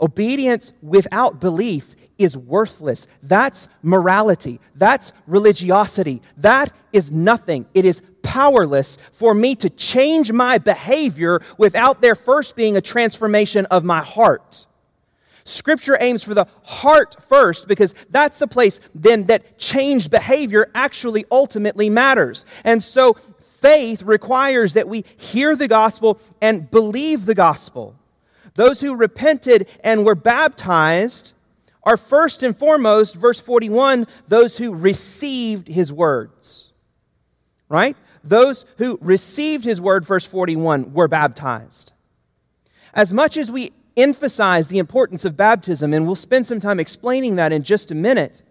Obedience 0.00 0.72
without 0.80 1.40
belief 1.40 1.96
is 2.18 2.36
worthless. 2.36 3.06
That's 3.22 3.68
morality. 3.82 4.60
That's 4.76 5.12
religiosity. 5.26 6.22
That 6.36 6.72
is 6.92 7.10
nothing. 7.10 7.66
It 7.74 7.84
is 7.84 8.02
powerless 8.22 8.96
for 9.12 9.34
me 9.34 9.54
to 9.56 9.70
change 9.70 10.32
my 10.32 10.58
behavior 10.58 11.40
without 11.56 12.00
there 12.00 12.14
first 12.14 12.56
being 12.56 12.76
a 12.76 12.80
transformation 12.80 13.66
of 13.66 13.84
my 13.84 14.00
heart. 14.00 14.66
Scripture 15.44 15.96
aims 16.00 16.22
for 16.22 16.34
the 16.34 16.46
heart 16.62 17.16
first 17.22 17.68
because 17.68 17.94
that's 18.10 18.38
the 18.38 18.46
place 18.46 18.80
then 18.94 19.24
that 19.24 19.58
changed 19.58 20.10
behavior 20.10 20.70
actually 20.74 21.24
ultimately 21.30 21.88
matters. 21.88 22.44
And 22.64 22.82
so 22.82 23.14
faith 23.40 24.02
requires 24.02 24.74
that 24.74 24.88
we 24.88 25.04
hear 25.16 25.56
the 25.56 25.68
gospel 25.68 26.20
and 26.40 26.70
believe 26.70 27.26
the 27.26 27.34
gospel. 27.34 27.96
Those 28.54 28.80
who 28.80 28.94
repented 28.94 29.68
and 29.82 30.04
were 30.04 30.14
baptized 30.14 31.32
are 31.82 31.96
first 31.96 32.42
and 32.42 32.56
foremost, 32.56 33.14
verse 33.14 33.40
41, 33.40 34.06
those 34.26 34.58
who 34.58 34.74
received 34.74 35.68
his 35.68 35.92
words. 35.92 36.72
Right? 37.68 37.96
Those 38.28 38.64
who 38.78 38.98
received 39.00 39.64
his 39.64 39.80
word, 39.80 40.04
verse 40.04 40.24
41, 40.24 40.92
were 40.92 41.08
baptized. 41.08 41.92
As 42.94 43.12
much 43.12 43.36
as 43.36 43.50
we 43.50 43.72
emphasize 43.96 44.68
the 44.68 44.78
importance 44.78 45.24
of 45.24 45.36
baptism, 45.36 45.92
and 45.92 46.06
we'll 46.06 46.14
spend 46.14 46.46
some 46.46 46.60
time 46.60 46.80
explaining 46.80 47.36
that 47.36 47.52
in 47.52 47.62
just 47.62 47.90
a 47.90 47.94
minute, 47.94 48.42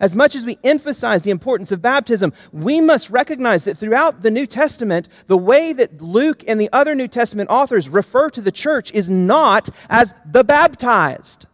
as 0.00 0.16
much 0.16 0.34
as 0.34 0.44
we 0.44 0.58
emphasize 0.64 1.22
the 1.22 1.30
importance 1.30 1.72
of 1.72 1.82
baptism, 1.82 2.32
we 2.52 2.80
must 2.80 3.10
recognize 3.10 3.64
that 3.64 3.76
throughout 3.76 4.22
the 4.22 4.30
New 4.30 4.46
Testament, 4.46 5.08
the 5.26 5.36
way 5.36 5.72
that 5.72 6.00
Luke 6.00 6.42
and 6.46 6.60
the 6.60 6.70
other 6.72 6.94
New 6.94 7.08
Testament 7.08 7.50
authors 7.50 7.88
refer 7.88 8.30
to 8.30 8.40
the 8.40 8.52
church 8.52 8.92
is 8.92 9.10
not 9.10 9.68
as 9.88 10.14
the 10.24 10.44
baptized. 10.44 11.46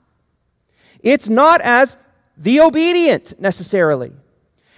It's 1.03 1.29
not 1.29 1.61
as 1.63 1.97
the 2.37 2.61
obedient 2.61 3.41
necessarily. 3.41 4.13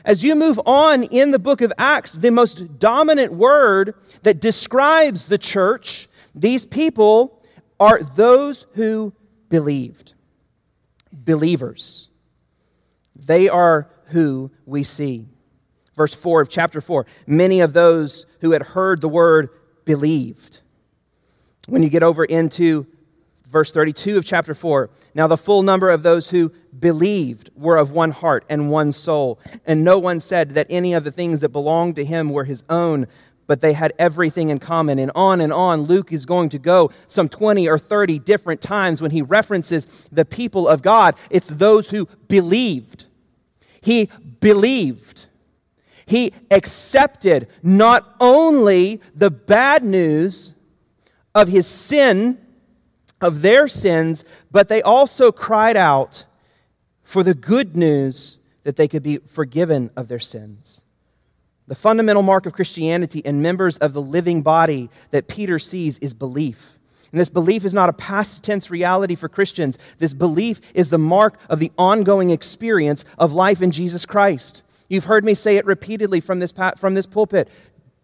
As 0.09 0.25
you 0.25 0.35
move 0.35 0.59
on 0.65 1.03
in 1.03 1.33
the 1.33 1.39
book 1.39 1.61
of 1.61 1.71
Acts, 1.77 2.15
the 2.15 2.31
most 2.31 2.79
dominant 2.79 3.35
word 3.35 3.95
that 4.23 4.41
describes 4.41 5.27
the 5.27 5.37
church, 5.37 6.09
these 6.35 6.65
people 6.65 7.45
are 7.79 8.01
those 8.03 8.65
who 8.73 9.13
believed. 9.51 10.15
Believers. 11.13 12.09
They 13.19 13.51
are 13.51 13.91
who 14.07 14.51
we 14.65 14.83
see. 14.83 15.29
Verse 15.95 16.15
4 16.15 16.41
of 16.41 16.49
chapter 16.49 16.81
4 16.81 17.05
many 17.27 17.61
of 17.61 17.75
those 17.75 18.25
who 18.41 18.53
had 18.53 18.63
heard 18.63 19.03
the 19.03 19.11
word 19.11 19.51
believed. 19.85 20.61
When 21.67 21.83
you 21.83 21.91
get 21.91 22.03
over 22.03 22.25
into 22.25 22.87
verse 23.47 23.73
32 23.73 24.17
of 24.17 24.25
chapter 24.25 24.55
4 24.55 24.89
now 25.15 25.27
the 25.27 25.37
full 25.37 25.63
number 25.63 25.91
of 25.91 26.03
those 26.03 26.31
who 26.31 26.51
believed 26.79 27.51
were 27.57 27.77
of 27.77 27.91
one 27.91 28.11
heart 28.11 28.45
and 28.49 28.71
one 28.71 28.93
soul. 28.93 29.39
And 29.67 29.85
no 29.85 29.99
one 29.99 30.21
said 30.21 30.51
that 30.51 30.67
any 30.71 30.95
of 30.95 31.05
the 31.05 31.13
things 31.13 31.41
that 31.41 31.51
belonged 31.51 31.97
to 31.97 32.05
him 32.05 32.31
were 32.31 32.45
his 32.45 32.65
own, 32.69 33.07
but 33.47 33.61
they 33.61 33.73
had 33.73 33.93
everything 33.99 34.51
in 34.51 34.59
common. 34.59 34.99
And 34.99 35.11
on 35.15 35.41
and 35.41 35.53
on, 35.53 35.83
Luke 35.83 36.13
is 36.13 36.27
going 36.27 36.51
to 36.51 36.59
go 36.59 36.91
some 37.07 37.29
20 37.29 37.69
or 37.69 37.79
30 37.79 38.19
different 38.21 38.61
times 38.61 39.01
when 39.01 39.11
he 39.11 39.23
references 39.23 40.09
the 40.13 40.25
people 40.25 40.69
of 40.69 40.83
God. 40.83 41.17
It's 41.31 41.49
those 41.49 41.91
who 41.91 42.07
believed. 42.29 43.07
He 43.81 44.11
believed. 44.41 45.27
He 46.07 46.33
accepted 46.51 47.49
not 47.63 48.15
only 48.21 49.01
the 49.15 49.31
bad 49.31 49.85
news 49.85 50.55
of 51.35 51.49
his 51.49 51.67
sin, 51.67 52.39
of 53.21 53.43
their 53.43 53.69
sins, 53.69 54.25
but 54.51 54.69
they 54.69 54.83
also 54.83 55.33
cried 55.33 55.77
out 55.77 56.25
for 57.09 57.23
the 57.23 57.33
good 57.33 57.75
news 57.75 58.39
that 58.65 58.77
they 58.77 58.87
could 58.87 59.03
be 59.03 59.17
forgiven 59.17 59.89
of 59.97 60.09
their 60.09 60.19
sins. 60.19 60.83
The 61.67 61.75
fundamental 61.75 62.23
mark 62.23 62.45
of 62.45 62.53
Christianity 62.53 63.23
and 63.25 63.43
members 63.43 63.79
of 63.79 63.95
the 63.95 64.03
living 64.03 64.43
body 64.43 64.91
that 65.09 65.27
Peter 65.27 65.59
sees 65.59 65.99
is 66.01 66.13
belief. 66.13 66.79
And 67.11 67.19
this 67.19 67.31
belief 67.31 67.65
is 67.65 67.73
not 67.73 67.89
a 67.89 67.95
past 67.95 68.45
tense 68.45 68.71
reality 68.71 69.15
for 69.15 69.27
Christians. 69.27 69.79
This 69.99 70.13
belief 70.13 70.61
is 70.75 70.91
the 70.91 70.99
mark 70.99 71.39
of 71.49 71.61
the 71.61 71.73
ongoing 71.79 72.29
experience 72.29 73.07
of 73.17 73.33
life 73.33 73.63
in 73.63 73.71
Jesus 73.71 74.05
Christ. 74.05 74.63
You've 74.91 75.07
heard 75.07 75.25
me 75.25 75.33
say 75.33 75.57
it 75.57 75.65
repeatedly 75.65 76.21
from 76.21 76.41
this, 76.41 76.53
from 76.77 76.93
this 76.93 77.07
pulpit. 77.07 77.49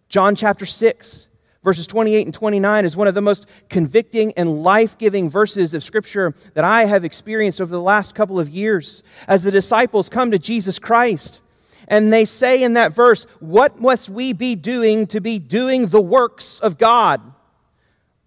John 0.08 0.34
chapter 0.34 0.64
6, 0.64 1.28
Verses 1.64 1.86
28 1.86 2.26
and 2.26 2.34
29 2.34 2.84
is 2.84 2.94
one 2.94 3.08
of 3.08 3.14
the 3.14 3.22
most 3.22 3.48
convicting 3.70 4.34
and 4.36 4.62
life 4.62 4.98
giving 4.98 5.30
verses 5.30 5.72
of 5.72 5.82
Scripture 5.82 6.34
that 6.52 6.62
I 6.62 6.84
have 6.84 7.04
experienced 7.04 7.60
over 7.60 7.70
the 7.70 7.80
last 7.80 8.14
couple 8.14 8.38
of 8.38 8.50
years. 8.50 9.02
As 9.26 9.42
the 9.42 9.50
disciples 9.50 10.10
come 10.10 10.30
to 10.30 10.38
Jesus 10.38 10.78
Christ, 10.78 11.40
and 11.88 12.12
they 12.12 12.26
say 12.26 12.62
in 12.62 12.74
that 12.74 12.92
verse, 12.92 13.24
What 13.40 13.80
must 13.80 14.10
we 14.10 14.34
be 14.34 14.54
doing 14.54 15.06
to 15.08 15.20
be 15.20 15.38
doing 15.38 15.86
the 15.86 16.02
works 16.02 16.60
of 16.60 16.76
God? 16.76 17.22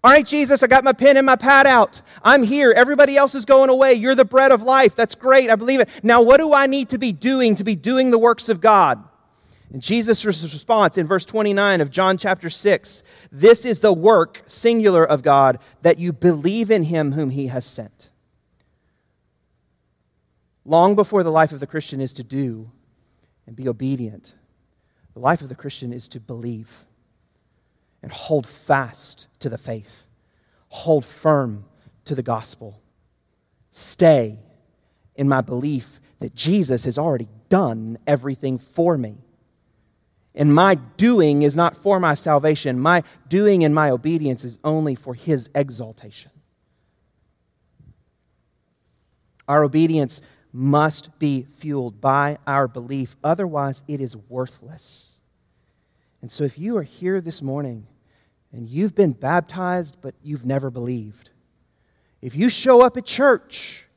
All 0.02 0.12
right, 0.12 0.26
Jesus, 0.26 0.62
I 0.62 0.68
got 0.68 0.84
my 0.84 0.92
pen 0.92 1.16
and 1.16 1.26
my 1.26 1.36
pad 1.36 1.66
out. 1.66 2.02
I'm 2.22 2.42
here. 2.42 2.72
Everybody 2.76 3.16
else 3.16 3.34
is 3.34 3.44
going 3.44 3.68
away. 3.68 3.94
You're 3.94 4.14
the 4.14 4.24
bread 4.24 4.52
of 4.52 4.62
life. 4.62 4.94
That's 4.94 5.16
great. 5.16 5.50
I 5.50 5.56
believe 5.56 5.80
it. 5.80 5.88
Now, 6.02 6.22
what 6.22 6.38
do 6.38 6.54
I 6.54 6.66
need 6.66 6.90
to 6.90 6.98
be 6.98 7.12
doing 7.12 7.56
to 7.56 7.64
be 7.64 7.74
doing 7.74 8.10
the 8.10 8.18
works 8.18 8.48
of 8.48 8.60
God? 8.60 9.02
And 9.72 9.82
Jesus' 9.82 10.24
response 10.24 10.96
in 10.96 11.06
verse 11.06 11.24
29 11.24 11.80
of 11.80 11.90
John 11.90 12.16
chapter 12.16 12.48
6 12.48 13.02
this 13.30 13.64
is 13.64 13.80
the 13.80 13.92
work, 13.92 14.42
singular, 14.46 15.04
of 15.04 15.22
God, 15.22 15.58
that 15.82 15.98
you 15.98 16.12
believe 16.12 16.70
in 16.70 16.84
him 16.84 17.12
whom 17.12 17.30
he 17.30 17.48
has 17.48 17.66
sent. 17.66 18.10
Long 20.64 20.94
before 20.94 21.22
the 21.22 21.30
life 21.30 21.52
of 21.52 21.60
the 21.60 21.66
Christian 21.66 22.00
is 22.00 22.14
to 22.14 22.22
do 22.22 22.70
and 23.46 23.56
be 23.56 23.68
obedient, 23.68 24.34
the 25.14 25.20
life 25.20 25.42
of 25.42 25.48
the 25.48 25.54
Christian 25.54 25.92
is 25.92 26.08
to 26.08 26.20
believe 26.20 26.84
and 28.02 28.12
hold 28.12 28.46
fast 28.46 29.26
to 29.40 29.48
the 29.48 29.58
faith, 29.58 30.06
hold 30.68 31.04
firm 31.04 31.64
to 32.04 32.14
the 32.14 32.22
gospel, 32.22 32.80
stay 33.70 34.38
in 35.14 35.28
my 35.28 35.40
belief 35.40 36.00
that 36.20 36.34
Jesus 36.34 36.84
has 36.84 36.96
already 36.96 37.28
done 37.48 37.98
everything 38.06 38.56
for 38.56 38.96
me 38.96 39.24
and 40.34 40.54
my 40.54 40.76
doing 40.96 41.42
is 41.42 41.56
not 41.56 41.76
for 41.76 41.98
my 41.98 42.14
salvation. 42.14 42.78
My 42.78 43.02
doing 43.28 43.64
and 43.64 43.74
my 43.74 43.90
obedience 43.90 44.44
is 44.44 44.58
only 44.62 44.94
for 44.94 45.14
His 45.14 45.50
exaltation. 45.54 46.30
Our 49.48 49.64
obedience 49.64 50.22
must 50.52 51.18
be 51.18 51.42
fueled 51.42 52.00
by 52.00 52.38
our 52.46 52.68
belief, 52.68 53.16
otherwise, 53.24 53.82
it 53.88 54.00
is 54.00 54.16
worthless. 54.16 55.20
And 56.20 56.30
so, 56.30 56.44
if 56.44 56.58
you 56.58 56.76
are 56.76 56.82
here 56.82 57.20
this 57.20 57.42
morning 57.42 57.86
and 58.52 58.68
you've 58.68 58.94
been 58.94 59.12
baptized 59.12 59.98
but 60.00 60.14
you've 60.22 60.46
never 60.46 60.70
believed, 60.70 61.30
if 62.20 62.34
you 62.34 62.48
show 62.48 62.82
up 62.82 62.96
at 62.96 63.06
church 63.06 63.87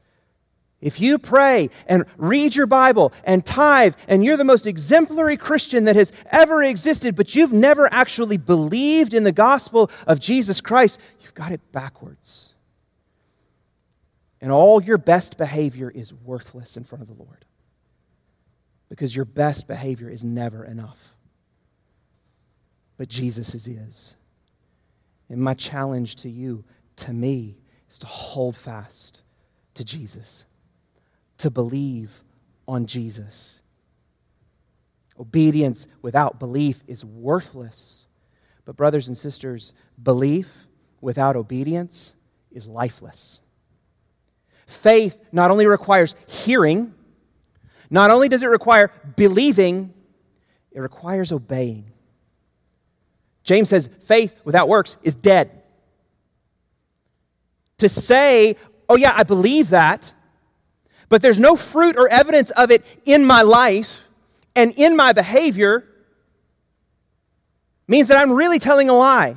if 0.82 1.00
you 1.00 1.20
pray 1.20 1.70
and 1.86 2.06
read 2.18 2.56
your 2.56 2.66
Bible 2.66 3.14
and 3.24 3.46
tithe, 3.46 3.96
and 4.08 4.26
you're 4.26 4.38
the 4.38 4.44
most 4.44 4.66
exemplary 4.66 5.38
Christian 5.38 5.84
that 5.86 5.96
has 5.96 6.12
ever 6.32 6.64
existed, 6.64 7.16
but 7.16 7.36
you've 7.36 7.54
never 7.54 7.88
actually 7.94 8.38
believed 8.38 9.14
in 9.14 9.24
the 9.24 9.32
gospel 9.32 9.92
of 10.08 10.20
Jesus 10.20 10.60
Christ, 10.60 11.00
you've 11.22 11.36
got 11.36 11.52
it 11.52 11.72
backwards. 11.72 12.56
And 14.42 14.52
all 14.52 14.82
your 14.82 14.98
best 14.98 15.38
behavior 15.38 15.90
is 15.90 16.12
worthless 16.12 16.76
in 16.76 16.84
front 16.84 17.04
of 17.04 17.08
the 17.08 17.24
Lord 17.24 17.46
because 18.90 19.16
your 19.16 19.26
best 19.26 19.68
behavior 19.68 20.10
is 20.10 20.24
never 20.24 20.66
enough. 20.66 21.16
But 22.98 23.08
Jesus' 23.08 23.68
is. 23.68 24.16
And 25.30 25.40
my 25.40 25.54
challenge 25.54 26.18
to 26.18 26.30
you, 26.30 26.66
to 26.98 27.14
me, 27.14 27.58
is 27.90 28.00
to 28.00 28.08
hold 28.08 28.56
fast 28.56 29.22
to 29.76 29.86
Jesus 29.86 30.46
to 31.42 31.50
believe 31.50 32.24
on 32.68 32.86
Jesus. 32.86 33.62
Obedience 35.20 35.88
without 36.02 36.40
belief 36.40 36.84
is 36.88 37.06
worthless. 37.06 38.08
But, 38.66 38.76
brothers 38.76 39.08
and 39.08 39.18
sisters, 39.18 39.74
belief 40.02 40.68
without 41.02 41.36
obedience 41.36 42.16
is 42.52 42.68
lifeless. 42.68 43.42
Faith 44.68 45.20
not 45.32 45.52
only 45.52 45.66
requires 45.66 46.16
hearing, 46.28 46.94
not 47.90 48.10
only 48.10 48.30
does 48.30 48.42
it 48.42 48.48
require 48.48 48.92
believing, 49.16 49.94
it 50.72 50.80
requires 50.80 51.32
obeying. 51.32 51.92
James 53.44 53.70
says 53.70 53.90
faith 54.00 54.40
without 54.46 54.70
works 54.70 54.98
is 55.04 55.16
dead. 55.16 55.62
To 57.80 57.90
say, 57.90 58.56
oh, 58.88 58.96
yeah, 58.96 59.14
I 59.16 59.24
believe 59.24 59.70
that, 59.70 60.14
but 61.12 61.22
there's 61.22 61.42
no 61.42 61.58
fruit 61.58 61.98
or 61.98 62.08
evidence 62.08 62.52
of 62.52 62.72
it 62.72 62.86
in 63.04 63.26
my 63.26 63.42
life 63.42 64.08
and 64.56 64.72
in 64.78 64.96
my 64.96 65.12
behavior, 65.12 65.86
means 67.86 68.08
that 68.08 68.18
I'm 68.18 68.32
really 68.32 68.60
telling 68.60 68.88
a 68.88 68.94
lie. 68.94 69.36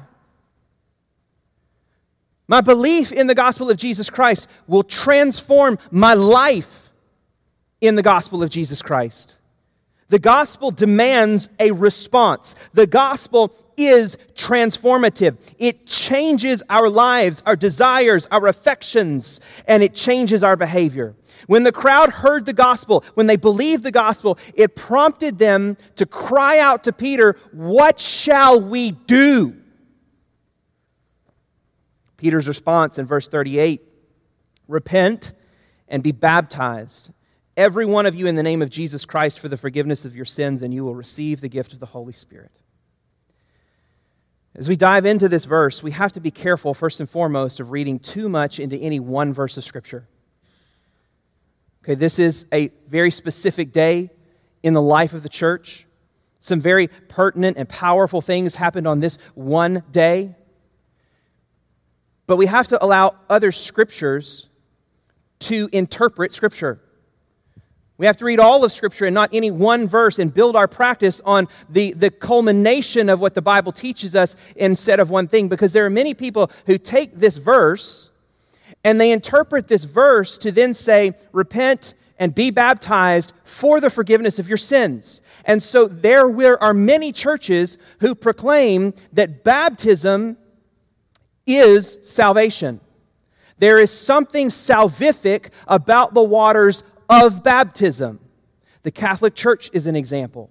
My 2.46 2.60
belief 2.60 3.10
in 3.10 3.26
the 3.26 3.34
gospel 3.34 3.70
of 3.70 3.76
Jesus 3.76 4.08
Christ 4.08 4.46
will 4.68 4.84
transform 4.84 5.80
my 5.90 6.14
life 6.14 6.92
in 7.80 7.96
the 7.96 8.02
gospel 8.02 8.44
of 8.44 8.50
Jesus 8.50 8.80
Christ. 8.80 9.36
The 10.10 10.20
gospel 10.20 10.70
demands 10.70 11.48
a 11.58 11.72
response. 11.72 12.54
The 12.74 12.86
gospel 12.86 13.52
is 13.76 14.16
transformative. 14.34 15.38
It 15.58 15.88
changes 15.88 16.62
our 16.70 16.88
lives, 16.88 17.42
our 17.44 17.56
desires, 17.56 18.28
our 18.30 18.46
affections, 18.46 19.40
and 19.66 19.82
it 19.82 19.96
changes 19.96 20.44
our 20.44 20.54
behavior. 20.54 21.16
When 21.46 21.62
the 21.62 21.72
crowd 21.72 22.10
heard 22.10 22.46
the 22.46 22.52
gospel, 22.52 23.04
when 23.14 23.26
they 23.26 23.36
believed 23.36 23.82
the 23.82 23.90
gospel, 23.90 24.38
it 24.54 24.76
prompted 24.76 25.38
them 25.38 25.76
to 25.96 26.06
cry 26.06 26.58
out 26.58 26.84
to 26.84 26.92
Peter, 26.92 27.36
What 27.52 27.98
shall 27.98 28.60
we 28.60 28.92
do? 28.92 29.56
Peter's 32.16 32.48
response 32.48 32.98
in 32.98 33.06
verse 33.06 33.28
38 33.28 33.82
Repent 34.66 35.32
and 35.88 36.02
be 36.02 36.12
baptized, 36.12 37.12
every 37.56 37.84
one 37.84 38.06
of 38.06 38.14
you, 38.14 38.26
in 38.26 38.34
the 38.34 38.42
name 38.42 38.62
of 38.62 38.70
Jesus 38.70 39.04
Christ 39.04 39.38
for 39.38 39.48
the 39.48 39.58
forgiveness 39.58 40.04
of 40.04 40.16
your 40.16 40.24
sins, 40.24 40.62
and 40.62 40.72
you 40.72 40.84
will 40.84 40.94
receive 40.94 41.40
the 41.40 41.48
gift 41.48 41.74
of 41.74 41.80
the 41.80 41.86
Holy 41.86 42.14
Spirit. 42.14 42.58
As 44.56 44.68
we 44.68 44.76
dive 44.76 45.04
into 45.04 45.28
this 45.28 45.44
verse, 45.44 45.82
we 45.82 45.90
have 45.90 46.12
to 46.12 46.20
be 46.20 46.30
careful, 46.30 46.74
first 46.74 47.00
and 47.00 47.10
foremost, 47.10 47.60
of 47.60 47.72
reading 47.72 47.98
too 47.98 48.28
much 48.28 48.60
into 48.60 48.76
any 48.76 49.00
one 49.00 49.32
verse 49.32 49.56
of 49.56 49.64
Scripture. 49.64 50.08
Okay, 51.84 51.94
this 51.94 52.18
is 52.18 52.46
a 52.50 52.68
very 52.88 53.10
specific 53.10 53.70
day 53.70 54.08
in 54.62 54.72
the 54.72 54.80
life 54.80 55.12
of 55.12 55.22
the 55.22 55.28
church. 55.28 55.86
Some 56.40 56.58
very 56.58 56.88
pertinent 56.88 57.58
and 57.58 57.68
powerful 57.68 58.22
things 58.22 58.54
happened 58.54 58.86
on 58.86 59.00
this 59.00 59.18
one 59.34 59.82
day. 59.90 60.34
But 62.26 62.36
we 62.36 62.46
have 62.46 62.68
to 62.68 62.82
allow 62.82 63.16
other 63.28 63.52
scriptures 63.52 64.48
to 65.40 65.68
interpret 65.72 66.32
Scripture. 66.32 66.80
We 67.98 68.06
have 68.06 68.16
to 68.16 68.24
read 68.24 68.40
all 68.40 68.64
of 68.64 68.72
Scripture 68.72 69.04
and 69.04 69.14
not 69.14 69.28
any 69.34 69.50
one 69.50 69.86
verse 69.86 70.18
and 70.18 70.32
build 70.32 70.56
our 70.56 70.66
practice 70.66 71.20
on 71.22 71.48
the, 71.68 71.92
the 71.92 72.10
culmination 72.10 73.10
of 73.10 73.20
what 73.20 73.34
the 73.34 73.42
Bible 73.42 73.72
teaches 73.72 74.16
us 74.16 74.36
instead 74.56 75.00
of 75.00 75.10
one 75.10 75.28
thing. 75.28 75.48
Because 75.48 75.74
there 75.74 75.84
are 75.84 75.90
many 75.90 76.14
people 76.14 76.50
who 76.64 76.78
take 76.78 77.18
this 77.18 77.36
verse 77.36 78.10
and 78.84 79.00
they 79.00 79.10
interpret 79.10 79.66
this 79.66 79.84
verse 79.84 80.38
to 80.38 80.52
then 80.52 80.74
say, 80.74 81.14
repent 81.32 81.94
and 82.18 82.34
be 82.34 82.50
baptized 82.50 83.32
for 83.42 83.80
the 83.80 83.90
forgiveness 83.90 84.38
of 84.38 84.48
your 84.48 84.58
sins. 84.58 85.20
And 85.46 85.62
so 85.62 85.88
there 85.88 86.62
are 86.62 86.74
many 86.74 87.10
churches 87.10 87.76
who 88.00 88.14
proclaim 88.14 88.94
that 89.14 89.42
baptism 89.42 90.36
is 91.46 91.98
salvation. 92.02 92.80
There 93.58 93.78
is 93.78 93.90
something 93.90 94.48
salvific 94.48 95.50
about 95.66 96.14
the 96.14 96.22
waters 96.22 96.82
of 97.08 97.42
baptism. 97.42 98.20
The 98.82 98.90
Catholic 98.90 99.34
Church 99.34 99.70
is 99.72 99.86
an 99.86 99.96
example 99.96 100.50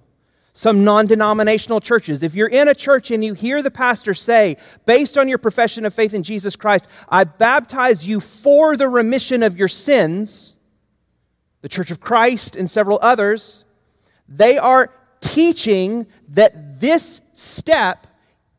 some 0.54 0.84
non 0.84 1.08
denominational 1.08 1.82
churches. 1.82 2.22
If 2.22 2.36
you're 2.36 2.48
in 2.48 2.68
a 2.68 2.76
church 2.76 3.10
and 3.12 3.26
you 3.26 3.34
hear 3.34 3.62
the 3.62 3.72
pastor 3.72 4.14
say, 4.14 4.58
based 4.86 5.18
on 5.18 5.28
your 5.28 5.40
profession 5.40 5.86
of 5.86 5.94
faith 5.94 6.14
in 6.14 6.22
Jesus 6.24 6.56
Christ, 6.56 6.88
I 7.10 7.24
baptize 7.24 8.08
you 8.08 8.20
for 8.20 8.78
the 8.78 8.88
remission 8.88 9.42
of 9.42 9.58
your 9.58 9.68
sins, 9.68 10.56
the 11.62 11.70
Church 11.70 11.90
of 11.90 12.00
Christ 12.00 12.56
and 12.56 12.70
several 12.70 13.00
others, 13.02 13.66
they 14.30 14.58
are 14.58 14.94
teaching 15.22 16.06
that 16.30 16.80
this 16.80 17.22
step 17.34 18.06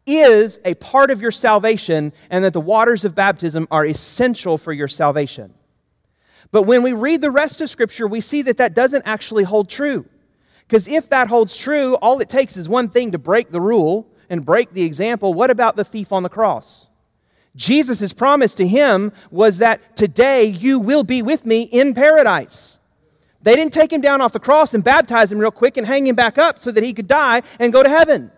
is 0.06 0.58
a 0.64 0.74
part 0.74 1.10
of 1.10 1.22
your 1.22 1.30
salvation 1.30 2.12
and 2.28 2.44
that 2.44 2.52
the 2.52 2.60
waters 2.60 3.04
of 3.04 3.14
baptism 3.14 3.68
are 3.70 3.86
essential 3.86 4.58
for 4.58 4.72
your 4.72 4.88
salvation. 4.88 5.54
But 6.50 6.64
when 6.64 6.82
we 6.82 6.92
read 6.92 7.20
the 7.20 7.30
rest 7.30 7.60
of 7.60 7.70
Scripture, 7.70 8.06
we 8.06 8.20
see 8.20 8.42
that 8.42 8.56
that 8.56 8.74
doesn't 8.74 9.06
actually 9.06 9.44
hold 9.44 9.68
true. 9.68 10.06
Because 10.66 10.88
if 10.88 11.10
that 11.10 11.28
holds 11.28 11.56
true, 11.56 11.94
all 11.96 12.20
it 12.20 12.28
takes 12.28 12.56
is 12.56 12.68
one 12.68 12.88
thing 12.88 13.12
to 13.12 13.18
break 13.18 13.50
the 13.50 13.60
rule 13.60 14.10
and 14.30 14.44
break 14.44 14.72
the 14.72 14.82
example. 14.82 15.34
What 15.34 15.50
about 15.50 15.76
the 15.76 15.84
thief 15.84 16.12
on 16.12 16.22
the 16.22 16.28
cross? 16.28 16.90
Jesus' 17.56 18.12
promise 18.12 18.54
to 18.56 18.66
him 18.66 19.12
was 19.30 19.58
that 19.58 19.96
today 19.96 20.44
you 20.44 20.78
will 20.78 21.04
be 21.04 21.22
with 21.22 21.46
me 21.46 21.62
in 21.62 21.94
paradise. 21.94 22.80
They 23.42 23.54
didn't 23.54 23.74
take 23.74 23.92
him 23.92 24.00
down 24.00 24.20
off 24.20 24.32
the 24.32 24.40
cross 24.40 24.74
and 24.74 24.82
baptize 24.82 25.30
him 25.30 25.38
real 25.38 25.50
quick 25.50 25.76
and 25.76 25.86
hang 25.86 26.06
him 26.06 26.16
back 26.16 26.38
up 26.38 26.58
so 26.58 26.70
that 26.70 26.82
he 26.82 26.94
could 26.94 27.06
die 27.06 27.42
and 27.60 27.72
go 27.72 27.82
to 27.82 27.88
heaven. 27.88 28.32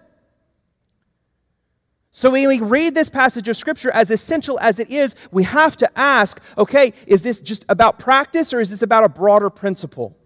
So 2.11 2.31
when 2.31 2.49
we 2.49 2.61
read 2.61 2.95
this 2.95 3.09
passage 3.09 3.47
of 3.47 3.57
Scripture, 3.57 3.91
as 3.91 4.11
essential 4.11 4.59
as 4.61 4.79
it 4.79 4.91
is, 4.91 5.15
we 5.31 5.45
have 5.45 5.77
to 5.77 5.99
ask 5.99 6.41
okay, 6.59 6.93
is 7.07 7.23
this 7.23 7.41
just 7.41 7.65
about 7.69 7.99
practice 7.99 8.53
or 8.53 8.61
is 8.61 8.71
this 8.71 8.83
about 8.83 9.05
a 9.05 9.09
broader 9.09 9.49
principle? 9.49 10.17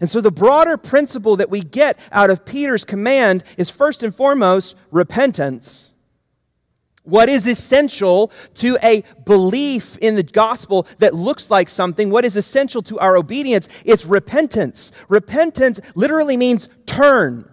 And 0.00 0.10
so, 0.10 0.20
the 0.20 0.30
broader 0.30 0.76
principle 0.76 1.36
that 1.36 1.50
we 1.50 1.60
get 1.60 1.98
out 2.10 2.30
of 2.30 2.44
Peter's 2.44 2.84
command 2.84 3.44
is 3.56 3.70
first 3.70 4.02
and 4.02 4.14
foremost 4.14 4.76
repentance. 4.90 5.92
What 7.04 7.28
is 7.28 7.46
essential 7.46 8.32
to 8.54 8.78
a 8.82 9.04
belief 9.26 9.98
in 9.98 10.14
the 10.14 10.22
gospel 10.22 10.86
that 10.98 11.14
looks 11.14 11.50
like 11.50 11.68
something, 11.68 12.08
what 12.08 12.24
is 12.24 12.34
essential 12.34 12.82
to 12.82 12.98
our 12.98 13.16
obedience? 13.16 13.68
It's 13.84 14.06
repentance. 14.06 14.90
Repentance 15.08 15.80
literally 15.94 16.38
means 16.38 16.70
turn. 16.86 17.50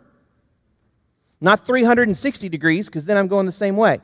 Not 1.41 1.65
360 1.65 2.47
degrees, 2.47 2.87
because 2.87 3.03
then 3.03 3.17
I'm 3.17 3.27
going 3.27 3.45
the 3.45 3.51
same 3.51 3.75
way. 3.75 3.99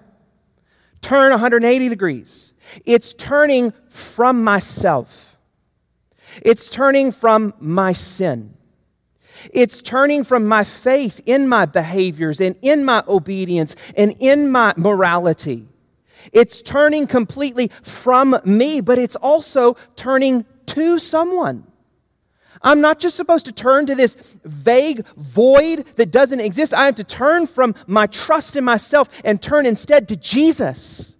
Turn 1.01 1.31
180 1.31 1.87
degrees. 1.87 2.53
It's 2.85 3.13
turning 3.13 3.71
from 3.89 4.43
myself 4.43 5.26
it's 6.43 6.69
turning 6.69 7.11
from 7.11 7.53
my 7.59 7.93
sin. 7.93 8.53
It's 9.53 9.81
turning 9.81 10.23
from 10.23 10.47
my 10.47 10.63
faith 10.63 11.21
in 11.25 11.47
my 11.47 11.65
behaviors 11.65 12.41
and 12.41 12.55
in 12.61 12.83
my 12.83 13.03
obedience 13.07 13.75
and 13.95 14.15
in 14.19 14.49
my 14.51 14.73
morality. 14.77 15.67
It's 16.33 16.61
turning 16.61 17.07
completely 17.07 17.69
from 17.81 18.37
me, 18.43 18.81
but 18.81 18.97
it's 18.97 19.15
also 19.15 19.75
turning 19.95 20.45
to 20.67 20.99
someone. 20.99 21.65
I'm 22.61 22.81
not 22.81 22.99
just 22.99 23.15
supposed 23.15 23.45
to 23.45 23.51
turn 23.51 23.85
to 23.85 23.95
this 23.95 24.35
vague 24.43 25.05
void 25.15 25.85
that 25.95 26.11
doesn't 26.11 26.39
exist. 26.39 26.73
I 26.73 26.85
have 26.85 26.95
to 26.95 27.03
turn 27.03 27.47
from 27.47 27.75
my 27.85 28.07
trust 28.07 28.55
in 28.55 28.63
myself 28.63 29.09
and 29.23 29.41
turn 29.41 29.65
instead 29.65 30.07
to 30.09 30.15
Jesus. 30.15 31.16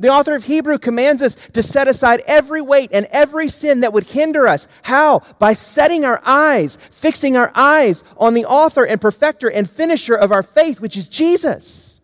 The 0.00 0.08
author 0.08 0.34
of 0.34 0.44
Hebrew 0.44 0.78
commands 0.78 1.22
us 1.22 1.36
to 1.52 1.62
set 1.62 1.86
aside 1.86 2.22
every 2.26 2.62
weight 2.62 2.90
and 2.92 3.06
every 3.10 3.48
sin 3.48 3.80
that 3.80 3.92
would 3.92 4.04
hinder 4.04 4.48
us. 4.48 4.66
How? 4.82 5.20
By 5.38 5.52
setting 5.52 6.04
our 6.04 6.20
eyes, 6.24 6.76
fixing 6.76 7.36
our 7.36 7.52
eyes 7.54 8.02
on 8.16 8.34
the 8.34 8.46
author 8.46 8.84
and 8.84 9.00
perfecter 9.00 9.50
and 9.50 9.68
finisher 9.68 10.14
of 10.14 10.32
our 10.32 10.42
faith, 10.42 10.80
which 10.80 10.96
is 10.96 11.06
Jesus. 11.06 12.00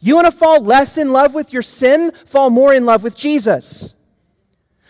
You 0.00 0.16
want 0.16 0.26
to 0.26 0.32
fall 0.32 0.60
less 0.60 0.98
in 0.98 1.12
love 1.12 1.34
with 1.34 1.52
your 1.52 1.62
sin? 1.62 2.12
Fall 2.26 2.50
more 2.50 2.74
in 2.74 2.84
love 2.84 3.02
with 3.02 3.16
Jesus. 3.16 3.94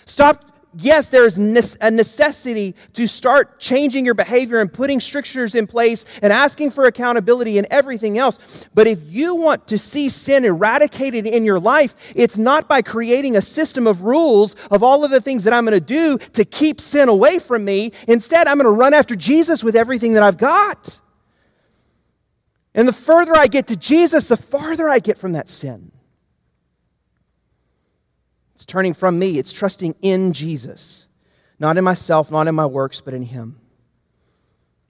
Stop 0.06 0.53
yes, 0.76 1.08
there's 1.08 1.38
a 1.38 1.90
necessity 1.90 2.74
to 2.94 3.06
start 3.06 3.58
changing 3.58 4.04
your 4.04 4.14
behavior 4.14 4.60
and 4.60 4.72
putting 4.72 5.00
strictures 5.00 5.54
in 5.54 5.66
place 5.66 6.04
and 6.22 6.32
asking 6.32 6.70
for 6.70 6.84
accountability 6.86 7.58
and 7.58 7.66
everything 7.70 8.18
else. 8.18 8.68
But 8.74 8.86
if 8.86 9.00
you 9.12 9.34
want 9.34 9.66
to 9.68 9.78
see 9.78 10.08
sin 10.08 10.44
eradicated 10.44 11.26
in 11.26 11.44
your 11.44 11.60
life, 11.60 12.12
it's 12.14 12.38
not 12.38 12.68
by 12.68 12.82
creating 12.82 13.36
a 13.36 13.42
system 13.42 13.86
of 13.86 14.02
rules 14.02 14.54
of 14.70 14.82
all 14.82 15.04
of 15.04 15.10
the 15.10 15.20
things 15.20 15.44
that 15.44 15.52
I'm 15.52 15.64
going 15.64 15.78
to 15.78 15.84
do 15.84 16.18
to 16.18 16.44
keep 16.44 16.80
sin 16.80 17.08
away 17.08 17.38
from 17.38 17.64
me. 17.64 17.92
Instead, 18.08 18.46
I'm 18.46 18.58
going 18.58 18.64
to 18.64 18.70
run 18.70 18.94
after 18.94 19.16
Jesus 19.16 19.62
with 19.64 19.76
everything 19.76 20.14
that 20.14 20.22
I've 20.22 20.38
got. 20.38 21.00
And 22.74 22.88
the 22.88 22.92
further 22.92 23.36
I 23.36 23.46
get 23.46 23.68
to 23.68 23.76
Jesus, 23.76 24.26
the 24.26 24.36
farther 24.36 24.88
I 24.88 24.98
get 24.98 25.16
from 25.16 25.32
that 25.32 25.48
sin. 25.48 25.92
It's 28.64 28.72
turning 28.72 28.94
from 28.94 29.18
me, 29.18 29.36
it's 29.36 29.52
trusting 29.52 29.94
in 30.00 30.32
Jesus, 30.32 31.06
not 31.58 31.76
in 31.76 31.84
myself, 31.84 32.30
not 32.30 32.48
in 32.48 32.54
my 32.54 32.64
works, 32.64 33.02
but 33.02 33.12
in 33.12 33.20
Him. 33.20 33.60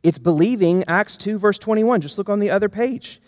It's 0.04 0.16
believing 0.16 0.84
Acts 0.86 1.16
2, 1.16 1.40
verse 1.40 1.58
21. 1.58 2.00
Just 2.00 2.16
look 2.16 2.28
on 2.28 2.38
the 2.38 2.50
other 2.50 2.68
page. 2.68 3.20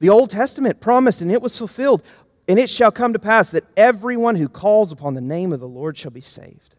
The 0.00 0.10
Old 0.10 0.28
Testament 0.28 0.82
promised, 0.82 1.22
and 1.22 1.32
it 1.32 1.40
was 1.40 1.56
fulfilled. 1.56 2.02
And 2.46 2.58
it 2.58 2.68
shall 2.68 2.92
come 2.92 3.14
to 3.14 3.18
pass 3.18 3.48
that 3.52 3.64
everyone 3.74 4.36
who 4.36 4.50
calls 4.50 4.92
upon 4.92 5.14
the 5.14 5.22
name 5.22 5.54
of 5.54 5.60
the 5.60 5.68
Lord 5.68 5.96
shall 5.96 6.10
be 6.10 6.20
saved. 6.20 6.76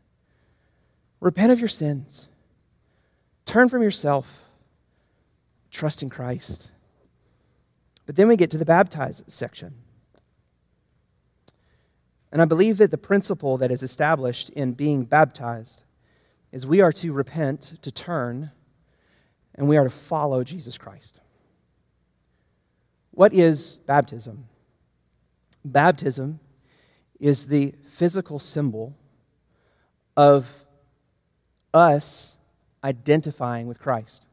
Repent 1.21 1.51
of 1.51 1.59
your 1.59 1.69
sins, 1.69 2.29
turn 3.45 3.67
from 3.67 3.81
yourself, 3.81 4.43
trust 5.71 6.03
in 6.03 6.09
Christ. 6.11 6.71
But 8.05 8.15
then 8.15 8.27
we 8.27 8.37
get 8.37 8.51
to 8.51 8.59
the 8.59 8.63
baptized 8.63 9.31
section. 9.31 9.73
And 12.33 12.41
I 12.41 12.45
believe 12.45 12.77
that 12.79 12.89
the 12.89 12.97
principle 12.97 13.59
that 13.59 13.69
is 13.69 13.83
established 13.83 14.49
in 14.49 14.73
being 14.73 15.05
baptized 15.05 15.83
is 16.51 16.65
we 16.65 16.81
are 16.81 16.91
to 16.93 17.13
repent, 17.13 17.77
to 17.83 17.91
turn, 17.91 18.49
and 19.53 19.67
we 19.67 19.77
are 19.77 19.83
to 19.83 19.91
follow 19.91 20.43
Jesus 20.43 20.75
Christ. 20.75 21.21
What 23.11 23.35
is 23.35 23.77
baptism? 23.85 24.45
Baptism 25.63 26.39
is 27.19 27.45
the 27.45 27.75
physical 27.85 28.39
symbol 28.39 28.97
of 30.17 30.65
us 31.71 32.39
identifying 32.83 33.67
with 33.67 33.79
Christ. 33.79 34.27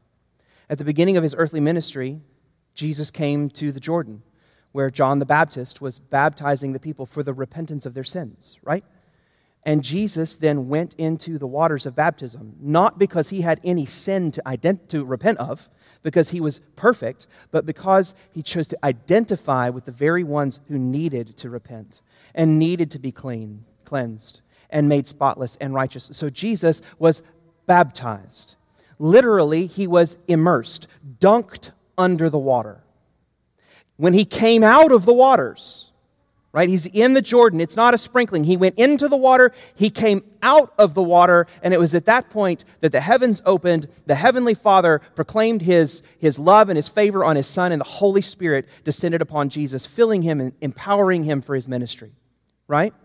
At 0.71 0.79
the 0.79 0.83
beginning 0.83 1.17
of 1.17 1.23
his 1.23 1.35
earthly 1.37 1.59
ministry, 1.59 2.19
Jesus 2.73 3.11
came 3.11 3.47
to 3.49 3.71
the 3.71 3.79
Jordan, 3.79 4.23
where 4.71 4.89
John 4.89 5.19
the 5.19 5.25
Baptist 5.25 5.81
was 5.81 5.99
baptizing 5.99 6.73
the 6.73 6.79
people 6.79 7.05
for 7.05 7.23
the 7.23 7.33
repentance 7.33 7.85
of 7.85 7.93
their 7.93 8.03
sins, 8.03 8.57
right? 8.63 8.83
And 9.63 9.83
Jesus 9.83 10.35
then 10.35 10.69
went 10.69 10.95
into 10.95 11.37
the 11.37 11.47
waters 11.47 11.85
of 11.85 11.95
baptism, 11.95 12.55
not 12.59 12.97
because 12.97 13.29
he 13.29 13.41
had 13.41 13.59
any 13.63 13.85
sin 13.85 14.31
to, 14.31 14.41
ident- 14.45 14.87
to 14.87 15.05
repent 15.05 15.37
of, 15.37 15.69
because 16.03 16.31
he 16.31 16.41
was 16.41 16.59
perfect, 16.75 17.27
but 17.51 17.65
because 17.65 18.15
he 18.33 18.41
chose 18.41 18.67
to 18.67 18.85
identify 18.85 19.69
with 19.69 19.85
the 19.85 19.91
very 19.91 20.23
ones 20.23 20.59
who 20.67 20.79
needed 20.79 21.37
to 21.37 21.49
repent 21.49 22.01
and 22.33 22.57
needed 22.57 22.89
to 22.91 22.99
be 22.99 23.11
clean, 23.11 23.65
cleansed, 23.85 24.41
and 24.71 24.89
made 24.89 25.07
spotless 25.07 25.57
and 25.57 25.73
righteous. 25.73 26.09
So 26.13 26.29
Jesus 26.29 26.81
was 26.97 27.21
baptized. 27.67 28.55
Literally, 28.97 29.67
he 29.67 29.85
was 29.85 30.17
immersed, 30.27 30.87
dunked 31.19 31.71
under 31.97 32.29
the 32.29 32.39
water. 32.39 32.83
When 34.01 34.13
he 34.13 34.25
came 34.25 34.63
out 34.63 34.91
of 34.91 35.05
the 35.05 35.13
waters, 35.13 35.91
right? 36.51 36.67
He's 36.67 36.87
in 36.87 37.13
the 37.13 37.21
Jordan. 37.21 37.61
It's 37.61 37.75
not 37.75 37.93
a 37.93 37.99
sprinkling. 37.99 38.45
He 38.45 38.57
went 38.57 38.79
into 38.79 39.07
the 39.07 39.15
water, 39.15 39.53
he 39.75 39.91
came 39.91 40.23
out 40.41 40.73
of 40.79 40.95
the 40.95 41.03
water, 41.03 41.45
and 41.61 41.71
it 41.71 41.79
was 41.79 41.93
at 41.93 42.05
that 42.05 42.31
point 42.31 42.65
that 42.79 42.91
the 42.91 42.99
heavens 42.99 43.43
opened. 43.45 43.85
The 44.07 44.15
heavenly 44.15 44.55
Father 44.55 45.03
proclaimed 45.13 45.61
his, 45.61 46.01
his 46.17 46.39
love 46.39 46.69
and 46.69 46.77
his 46.77 46.87
favor 46.87 47.23
on 47.23 47.35
his 47.35 47.45
Son, 47.45 47.71
and 47.71 47.79
the 47.79 47.85
Holy 47.85 48.23
Spirit 48.23 48.67
descended 48.83 49.21
upon 49.21 49.49
Jesus, 49.49 49.85
filling 49.85 50.23
him 50.23 50.41
and 50.41 50.53
empowering 50.61 51.23
him 51.23 51.39
for 51.39 51.53
his 51.53 51.67
ministry, 51.67 52.13
right? 52.67 52.95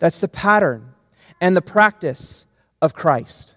That's 0.00 0.18
the 0.18 0.26
pattern 0.26 0.92
and 1.40 1.56
the 1.56 1.62
practice 1.62 2.46
of 2.82 2.94
Christ. 2.94 3.54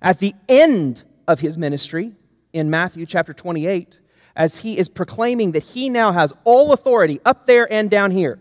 At 0.00 0.20
the 0.20 0.32
end 0.48 1.04
of 1.26 1.40
his 1.40 1.58
ministry, 1.58 2.12
in 2.54 2.70
Matthew 2.70 3.04
chapter 3.04 3.34
28, 3.34 4.00
as 4.38 4.60
he 4.60 4.78
is 4.78 4.88
proclaiming 4.88 5.52
that 5.52 5.62
he 5.62 5.90
now 5.90 6.12
has 6.12 6.32
all 6.44 6.72
authority 6.72 7.20
up 7.26 7.46
there 7.46 7.70
and 7.70 7.90
down 7.90 8.10
here 8.10 8.38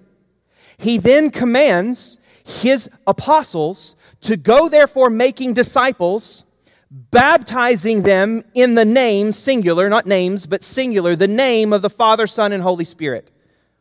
he 0.78 0.98
then 0.98 1.30
commands 1.30 2.20
his 2.46 2.90
apostles 3.06 3.96
to 4.22 4.38
go, 4.38 4.70
therefore, 4.70 5.10
making 5.10 5.54
disciples, 5.54 6.46
baptizing 6.90 8.04
them 8.04 8.44
in 8.54 8.76
the 8.76 8.86
name, 8.86 9.32
singular, 9.32 9.90
not 9.90 10.06
names, 10.06 10.46
but 10.46 10.64
singular, 10.64 11.16
the 11.16 11.28
name 11.28 11.74
of 11.74 11.82
the 11.82 11.90
Father, 11.90 12.28
Son, 12.28 12.52
and 12.52 12.64
Holy 12.64 12.86
Spirit. 12.86 13.32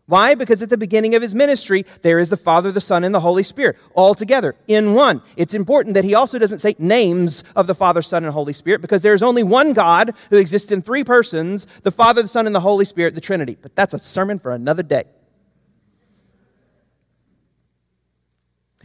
Why? 0.09 0.37
Because 0.37 0.62
at 0.62 0.71
the 0.71 0.79
beginning 0.79 1.16
of 1.16 1.23
his 1.23 1.35
ministry, 1.35 1.85
there 2.03 2.21
is 2.21 2.29
the 2.29 2.37
Father, 2.37 2.71
the 2.71 2.81
Son, 2.81 3.03
and 3.03 3.12
the 3.12 3.21
Holy 3.21 3.42
Spirit, 3.42 3.77
all 3.95 4.14
together 4.14 4.55
in 4.69 4.95
one. 4.95 5.21
It's 5.37 5.53
important 5.53 5.95
that 5.95 6.05
he 6.05 6.14
also 6.14 6.38
doesn't 6.38 6.61
say 6.61 6.77
names 6.79 7.42
of 7.57 7.66
the 7.66 7.75
Father, 7.75 8.03
Son, 8.03 8.25
and 8.25 8.33
Holy 8.33 8.53
Spirit, 8.53 8.81
because 8.81 9.03
there 9.03 9.14
is 9.14 9.23
only 9.23 9.42
one 9.42 9.73
God 9.73 10.14
who 10.31 10.37
exists 10.37 10.71
in 10.71 10.81
three 10.81 11.03
persons 11.03 11.66
the 11.83 11.90
Father, 11.90 12.23
the 12.23 12.29
Son, 12.29 12.47
and 12.47 12.55
the 12.55 12.61
Holy 12.61 12.85
Spirit, 12.85 13.16
the 13.16 13.21
Trinity. 13.21 13.57
But 13.61 13.75
that's 13.75 13.95
a 13.95 13.99
sermon 13.99 14.38
for 14.38 14.53
another 14.53 14.85
day. 14.85 15.05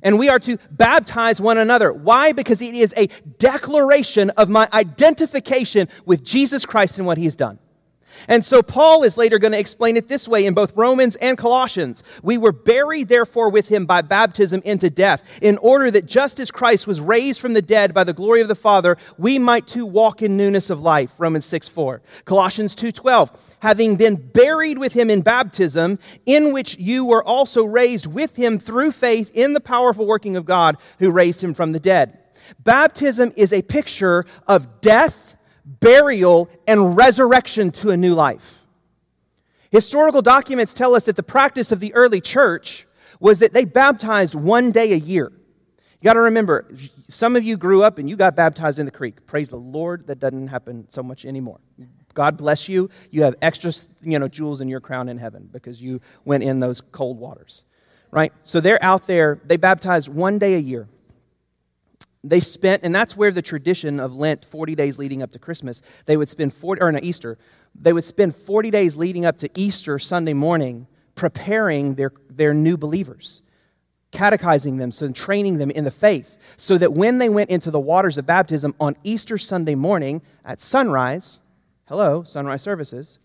And 0.01 0.17
we 0.17 0.29
are 0.29 0.39
to 0.39 0.57
baptize 0.71 1.39
one 1.39 1.59
another. 1.59 1.93
Why? 1.93 2.31
Because 2.31 2.63
it 2.63 2.73
is 2.73 2.95
a 2.97 3.05
declaration 3.37 4.31
of 4.31 4.49
my 4.49 4.67
identification 4.73 5.87
with 6.05 6.23
Jesus 6.23 6.65
Christ 6.65 6.97
and 6.97 7.05
what 7.05 7.19
he's 7.19 7.35
done. 7.35 7.59
And 8.27 8.43
so 8.43 8.61
Paul 8.61 9.03
is 9.03 9.17
later 9.17 9.39
going 9.39 9.51
to 9.51 9.59
explain 9.59 9.97
it 9.97 10.07
this 10.07 10.27
way 10.27 10.45
in 10.45 10.53
both 10.53 10.75
Romans 10.75 11.15
and 11.17 11.37
Colossians. 11.37 12.03
We 12.23 12.37
were 12.37 12.51
buried, 12.51 13.07
therefore, 13.07 13.49
with 13.49 13.67
him 13.67 13.85
by 13.85 14.01
baptism 14.01 14.61
into 14.63 14.89
death, 14.89 15.39
in 15.41 15.57
order 15.57 15.91
that 15.91 16.05
just 16.05 16.39
as 16.39 16.51
Christ 16.51 16.87
was 16.87 17.01
raised 17.01 17.41
from 17.41 17.53
the 17.53 17.61
dead 17.61 17.93
by 17.93 18.03
the 18.03 18.13
glory 18.13 18.41
of 18.41 18.47
the 18.47 18.55
Father, 18.55 18.97
we 19.17 19.39
might 19.39 19.67
too 19.67 19.85
walk 19.85 20.21
in 20.21 20.37
newness 20.37 20.69
of 20.69 20.81
life. 20.81 21.13
Romans 21.17 21.45
6 21.45 21.67
4. 21.67 22.01
Colossians 22.25 22.75
2 22.75 22.91
12. 22.91 23.57
Having 23.59 23.95
been 23.95 24.15
buried 24.15 24.77
with 24.77 24.93
him 24.93 25.09
in 25.09 25.21
baptism, 25.21 25.99
in 26.25 26.53
which 26.53 26.77
you 26.77 27.05
were 27.05 27.23
also 27.23 27.63
raised 27.63 28.07
with 28.07 28.35
him 28.35 28.57
through 28.59 28.91
faith 28.91 29.31
in 29.33 29.53
the 29.53 29.61
powerful 29.61 30.05
working 30.05 30.35
of 30.35 30.45
God 30.45 30.77
who 30.99 31.11
raised 31.11 31.43
him 31.43 31.53
from 31.53 31.71
the 31.71 31.79
dead. 31.79 32.17
Baptism 32.59 33.31
is 33.35 33.53
a 33.53 33.61
picture 33.61 34.25
of 34.47 34.81
death 34.81 35.30
burial, 35.65 36.49
and 36.67 36.95
resurrection 36.95 37.71
to 37.71 37.91
a 37.91 37.97
new 37.97 38.13
life. 38.13 38.59
Historical 39.71 40.21
documents 40.21 40.73
tell 40.73 40.95
us 40.95 41.03
that 41.05 41.15
the 41.15 41.23
practice 41.23 41.71
of 41.71 41.79
the 41.79 41.93
early 41.93 42.19
church 42.19 42.85
was 43.19 43.39
that 43.39 43.53
they 43.53 43.65
baptized 43.65 44.35
one 44.35 44.71
day 44.71 44.91
a 44.93 44.97
year. 44.97 45.31
You 46.01 46.05
got 46.05 46.13
to 46.13 46.21
remember, 46.21 46.67
some 47.07 47.35
of 47.35 47.43
you 47.43 47.55
grew 47.55 47.83
up 47.83 47.99
and 47.99 48.09
you 48.09 48.17
got 48.17 48.35
baptized 48.35 48.79
in 48.79 48.85
the 48.85 48.91
creek. 48.91 49.25
Praise 49.27 49.49
the 49.49 49.57
Lord, 49.57 50.07
that 50.07 50.19
doesn't 50.19 50.47
happen 50.47 50.87
so 50.89 51.03
much 51.03 51.25
anymore. 51.25 51.59
God 52.13 52.37
bless 52.37 52.67
you. 52.67 52.89
You 53.11 53.23
have 53.23 53.35
extra, 53.41 53.71
you 54.01 54.19
know, 54.19 54.27
jewels 54.27 54.61
in 54.61 54.67
your 54.67 54.81
crown 54.81 55.07
in 55.07 55.17
heaven 55.17 55.47
because 55.51 55.81
you 55.81 56.01
went 56.25 56.43
in 56.43 56.59
those 56.59 56.81
cold 56.81 57.19
waters. 57.19 57.63
Right? 58.09 58.33
So 58.43 58.59
they're 58.59 58.83
out 58.83 59.07
there, 59.07 59.39
they 59.45 59.55
baptized 59.55 60.09
one 60.09 60.37
day 60.37 60.55
a 60.55 60.59
year 60.59 60.89
they 62.23 62.39
spent, 62.39 62.83
and 62.83 62.93
that's 62.93 63.17
where 63.17 63.31
the 63.31 63.41
tradition 63.41 63.99
of 63.99 64.15
Lent, 64.15 64.45
40 64.45 64.75
days 64.75 64.97
leading 64.97 65.23
up 65.23 65.31
to 65.31 65.39
Christmas, 65.39 65.81
they 66.05 66.17
would 66.17 66.29
spend 66.29 66.53
40, 66.53 66.81
or 66.81 66.91
no, 66.91 66.99
Easter, 67.01 67.37
they 67.73 67.93
would 67.93 68.03
spend 68.03 68.35
40 68.35 68.69
days 68.69 68.95
leading 68.95 69.25
up 69.25 69.39
to 69.39 69.49
Easter 69.55 69.97
Sunday 69.97 70.33
morning 70.33 70.87
preparing 71.15 71.95
their, 71.95 72.11
their 72.29 72.53
new 72.53 72.77
believers, 72.77 73.41
catechizing 74.11 74.77
them, 74.77 74.91
so 74.91 75.11
training 75.11 75.57
them 75.57 75.71
in 75.71 75.83
the 75.83 75.91
faith, 75.91 76.37
so 76.57 76.77
that 76.77 76.93
when 76.93 77.17
they 77.17 77.29
went 77.29 77.49
into 77.49 77.71
the 77.71 77.79
waters 77.79 78.17
of 78.17 78.25
baptism 78.25 78.75
on 78.79 78.95
Easter 79.03 79.37
Sunday 79.37 79.75
morning 79.75 80.21
at 80.45 80.61
sunrise, 80.61 81.41
hello, 81.85 82.21
sunrise 82.23 82.61
services, 82.61 83.17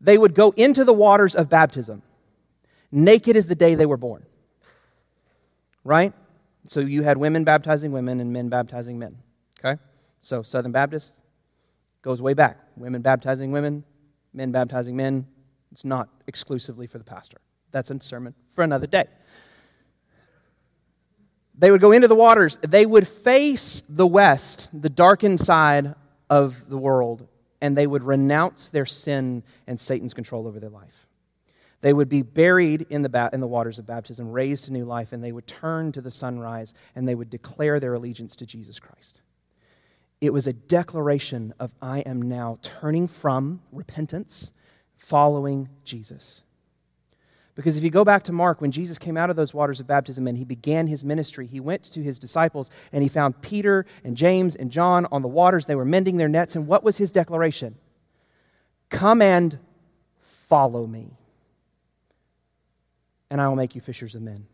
they 0.00 0.18
would 0.18 0.34
go 0.34 0.50
into 0.56 0.84
the 0.84 0.92
waters 0.92 1.36
of 1.36 1.48
baptism, 1.48 2.02
naked 2.90 3.36
as 3.36 3.46
the 3.46 3.54
day 3.54 3.76
they 3.76 3.86
were 3.86 3.96
born. 3.96 4.24
Right? 5.84 6.12
So 6.66 6.80
you 6.80 7.02
had 7.02 7.18
women 7.18 7.44
baptizing 7.44 7.92
women 7.92 8.20
and 8.20 8.32
men 8.32 8.48
baptizing 8.48 8.98
men. 8.98 9.18
Okay? 9.60 9.80
So 10.20 10.42
Southern 10.42 10.72
Baptist 10.72 11.22
goes 12.02 12.22
way 12.22 12.34
back. 12.34 12.58
Women 12.76 13.02
baptizing 13.02 13.52
women, 13.52 13.84
men 14.32 14.52
baptizing 14.52 14.96
men. 14.96 15.26
It's 15.72 15.84
not 15.84 16.08
exclusively 16.26 16.86
for 16.86 16.98
the 16.98 17.04
pastor. 17.04 17.38
That's 17.70 17.90
a 17.90 18.00
sermon 18.00 18.34
for 18.46 18.62
another 18.62 18.86
day. 18.86 19.04
They 21.56 21.70
would 21.70 21.80
go 21.80 21.92
into 21.92 22.08
the 22.08 22.14
waters. 22.14 22.58
They 22.62 22.86
would 22.86 23.06
face 23.06 23.82
the 23.88 24.06
west, 24.06 24.68
the 24.72 24.88
darkened 24.88 25.40
side 25.40 25.94
of 26.30 26.68
the 26.68 26.78
world, 26.78 27.28
and 27.60 27.76
they 27.76 27.86
would 27.86 28.02
renounce 28.02 28.70
their 28.70 28.86
sin 28.86 29.42
and 29.66 29.80
Satan's 29.80 30.14
control 30.14 30.46
over 30.46 30.58
their 30.58 30.70
life. 30.70 31.06
They 31.84 31.92
would 31.92 32.08
be 32.08 32.22
buried 32.22 32.86
in 32.88 33.02
the, 33.02 33.10
ba- 33.10 33.28
in 33.34 33.40
the 33.40 33.46
waters 33.46 33.78
of 33.78 33.86
baptism, 33.86 34.32
raised 34.32 34.64
to 34.64 34.72
new 34.72 34.86
life, 34.86 35.12
and 35.12 35.22
they 35.22 35.32
would 35.32 35.46
turn 35.46 35.92
to 35.92 36.00
the 36.00 36.10
sunrise 36.10 36.72
and 36.96 37.06
they 37.06 37.14
would 37.14 37.28
declare 37.28 37.78
their 37.78 37.92
allegiance 37.92 38.34
to 38.36 38.46
Jesus 38.46 38.78
Christ. 38.78 39.20
It 40.18 40.32
was 40.32 40.46
a 40.46 40.54
declaration 40.54 41.52
of, 41.60 41.74
I 41.82 42.00
am 42.00 42.22
now 42.22 42.56
turning 42.62 43.06
from 43.06 43.60
repentance, 43.70 44.52
following 44.96 45.68
Jesus. 45.84 46.42
Because 47.54 47.76
if 47.76 47.84
you 47.84 47.90
go 47.90 48.02
back 48.02 48.22
to 48.24 48.32
Mark, 48.32 48.62
when 48.62 48.72
Jesus 48.72 48.98
came 48.98 49.18
out 49.18 49.28
of 49.28 49.36
those 49.36 49.52
waters 49.52 49.78
of 49.78 49.86
baptism 49.86 50.26
and 50.26 50.38
he 50.38 50.44
began 50.46 50.86
his 50.86 51.04
ministry, 51.04 51.46
he 51.46 51.60
went 51.60 51.82
to 51.82 52.02
his 52.02 52.18
disciples 52.18 52.70
and 52.94 53.02
he 53.02 53.10
found 53.10 53.42
Peter 53.42 53.84
and 54.04 54.16
James 54.16 54.56
and 54.56 54.70
John 54.70 55.06
on 55.12 55.20
the 55.20 55.28
waters. 55.28 55.66
They 55.66 55.74
were 55.74 55.84
mending 55.84 56.16
their 56.16 56.30
nets. 56.30 56.56
And 56.56 56.66
what 56.66 56.82
was 56.82 56.96
his 56.96 57.12
declaration? 57.12 57.74
Come 58.88 59.20
and 59.20 59.58
follow 60.22 60.86
me 60.86 61.18
and 63.30 63.40
I 63.40 63.48
will 63.48 63.56
make 63.56 63.74
you 63.74 63.80
fishers 63.80 64.14
of 64.14 64.22
men. 64.22 64.46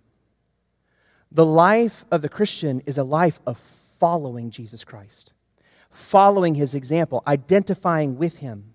The 1.32 1.46
life 1.46 2.04
of 2.10 2.22
the 2.22 2.28
Christian 2.28 2.80
is 2.86 2.98
a 2.98 3.04
life 3.04 3.40
of 3.46 3.58
following 3.58 4.50
Jesus 4.50 4.84
Christ, 4.84 5.32
following 5.90 6.54
his 6.54 6.74
example, 6.74 7.22
identifying 7.26 8.18
with 8.18 8.38
him. 8.38 8.74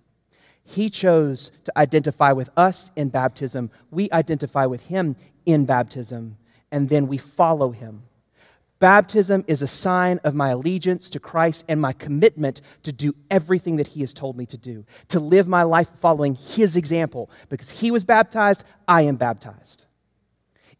He 0.66 0.90
chose 0.90 1.52
to 1.66 1.78
identify 1.78 2.32
with 2.32 2.50
us 2.58 2.92
in 2.96 3.10
baptism. 3.10 3.70
We 3.92 4.10
identify 4.12 4.66
with 4.66 4.88
Him 4.88 5.16
in 5.46 5.66
baptism, 5.66 6.38
and 6.72 6.90
then 6.90 7.08
we 7.08 7.18
follow 7.18 7.70
Him. 7.70 8.04
Baptism 8.80 9.46
is 9.48 9.62
a 9.62 9.68
sign 9.68 10.20
of 10.24 10.36
my 10.36 10.50
allegiance 10.50 11.10
to 11.12 11.20
Christ 11.20 11.64
and 11.70 11.80
my 11.80 11.94
commitment 11.94 12.62
to 12.84 12.92
do 12.92 13.16
everything 13.32 13.78
that 13.78 13.88
He 13.88 14.02
has 14.02 14.14
told 14.14 14.36
me 14.36 14.46
to 14.48 14.58
do, 14.58 14.86
to 15.08 15.20
live 15.20 15.48
my 15.48 15.64
life 15.64 15.90
following 15.90 16.36
His 16.36 16.76
example. 16.76 17.30
Because 17.50 17.70
He 17.70 17.90
was 17.90 18.04
baptized, 18.04 18.66
I 18.88 19.04
am 19.04 19.16
baptized. 19.16 19.86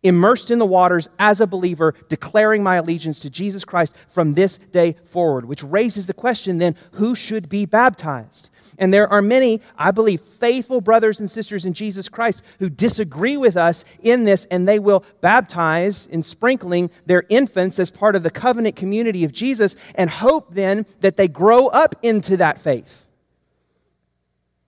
Immersed 0.06 0.52
in 0.52 0.60
the 0.60 0.66
waters 0.68 1.10
as 1.18 1.42
a 1.42 1.48
believer, 1.48 1.96
declaring 2.10 2.62
my 2.62 2.76
allegiance 2.76 3.20
to 3.22 3.30
Jesus 3.30 3.66
Christ 3.66 3.96
from 4.08 4.36
this 4.36 4.60
day 4.72 4.96
forward, 5.04 5.46
which 5.46 5.64
raises 5.64 6.06
the 6.06 6.14
question 6.14 6.60
then 6.60 6.76
who 6.92 7.16
should 7.16 7.50
be 7.50 7.66
baptized? 7.66 8.52
And 8.78 8.94
there 8.94 9.08
are 9.12 9.22
many, 9.22 9.62
I 9.78 9.90
believe, 9.90 10.22
faithful 10.22 10.80
brothers 10.80 11.20
and 11.20 11.32
sisters 11.32 11.66
in 11.66 11.74
Jesus 11.74 12.08
Christ 12.08 12.44
who 12.60 12.70
disagree 12.70 13.36
with 13.36 13.58
us 13.58 13.84
in 14.00 14.26
this, 14.26 14.46
and 14.46 14.68
they 14.68 14.78
will 14.78 15.04
baptize 15.22 16.06
in 16.06 16.22
sprinkling 16.22 16.92
their 17.08 17.24
infants 17.30 17.80
as 17.80 17.90
part 17.90 18.16
of 18.16 18.22
the 18.22 18.30
covenant 18.30 18.76
community 18.76 19.24
of 19.24 19.32
Jesus 19.32 19.76
and 19.96 20.10
hope 20.10 20.54
then 20.54 20.86
that 21.00 21.18
they 21.18 21.28
grow 21.28 21.66
up 21.68 21.96
into 22.04 22.38
that 22.38 22.60
faith. 22.60 23.08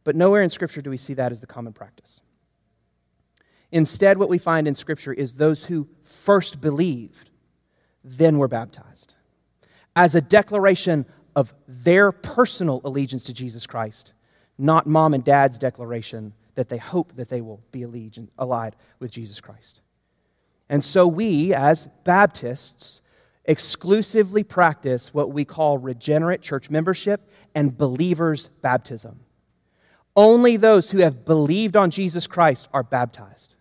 But 0.03 0.15
nowhere 0.15 0.41
in 0.41 0.49
Scripture 0.49 0.81
do 0.81 0.89
we 0.89 0.97
see 0.97 1.13
that 1.15 1.31
as 1.31 1.41
the 1.41 1.47
common 1.47 1.73
practice. 1.73 2.21
Instead, 3.71 4.17
what 4.17 4.29
we 4.29 4.37
find 4.37 4.67
in 4.67 4.75
Scripture 4.75 5.13
is 5.13 5.33
those 5.33 5.65
who 5.65 5.87
first 6.03 6.61
believed, 6.61 7.29
then 8.03 8.37
were 8.37 8.47
baptized 8.47 9.15
as 9.97 10.13
a 10.13 10.21
declaration 10.21 11.07
of 11.35 11.53
their 11.67 12.11
personal 12.11 12.81
allegiance 12.85 13.23
to 13.25 13.33
Jesus 13.33 13.65
Christ, 13.65 14.13
not 14.57 14.85
mom 14.85 15.15
and 15.15 15.23
dad's 15.23 15.57
declaration 15.57 16.33
that 16.53 16.69
they 16.69 16.77
hope 16.77 17.15
that 17.15 17.29
they 17.29 17.41
will 17.41 17.61
be 17.71 17.83
allied 18.37 18.75
with 18.99 19.11
Jesus 19.11 19.41
Christ. 19.41 19.81
And 20.69 20.83
so 20.83 21.07
we, 21.07 21.53
as 21.53 21.87
Baptists, 22.03 23.01
exclusively 23.45 24.43
practice 24.43 25.13
what 25.13 25.31
we 25.31 25.45
call 25.45 25.79
regenerate 25.79 26.41
church 26.41 26.69
membership 26.69 27.31
and 27.55 27.75
believers' 27.75 28.49
baptism. 28.61 29.21
Only 30.15 30.57
those 30.57 30.91
who 30.91 30.99
have 30.99 31.25
believed 31.25 31.75
on 31.75 31.89
Jesus 31.89 32.27
Christ 32.27 32.67
are 32.71 32.83
baptized. 32.83 33.55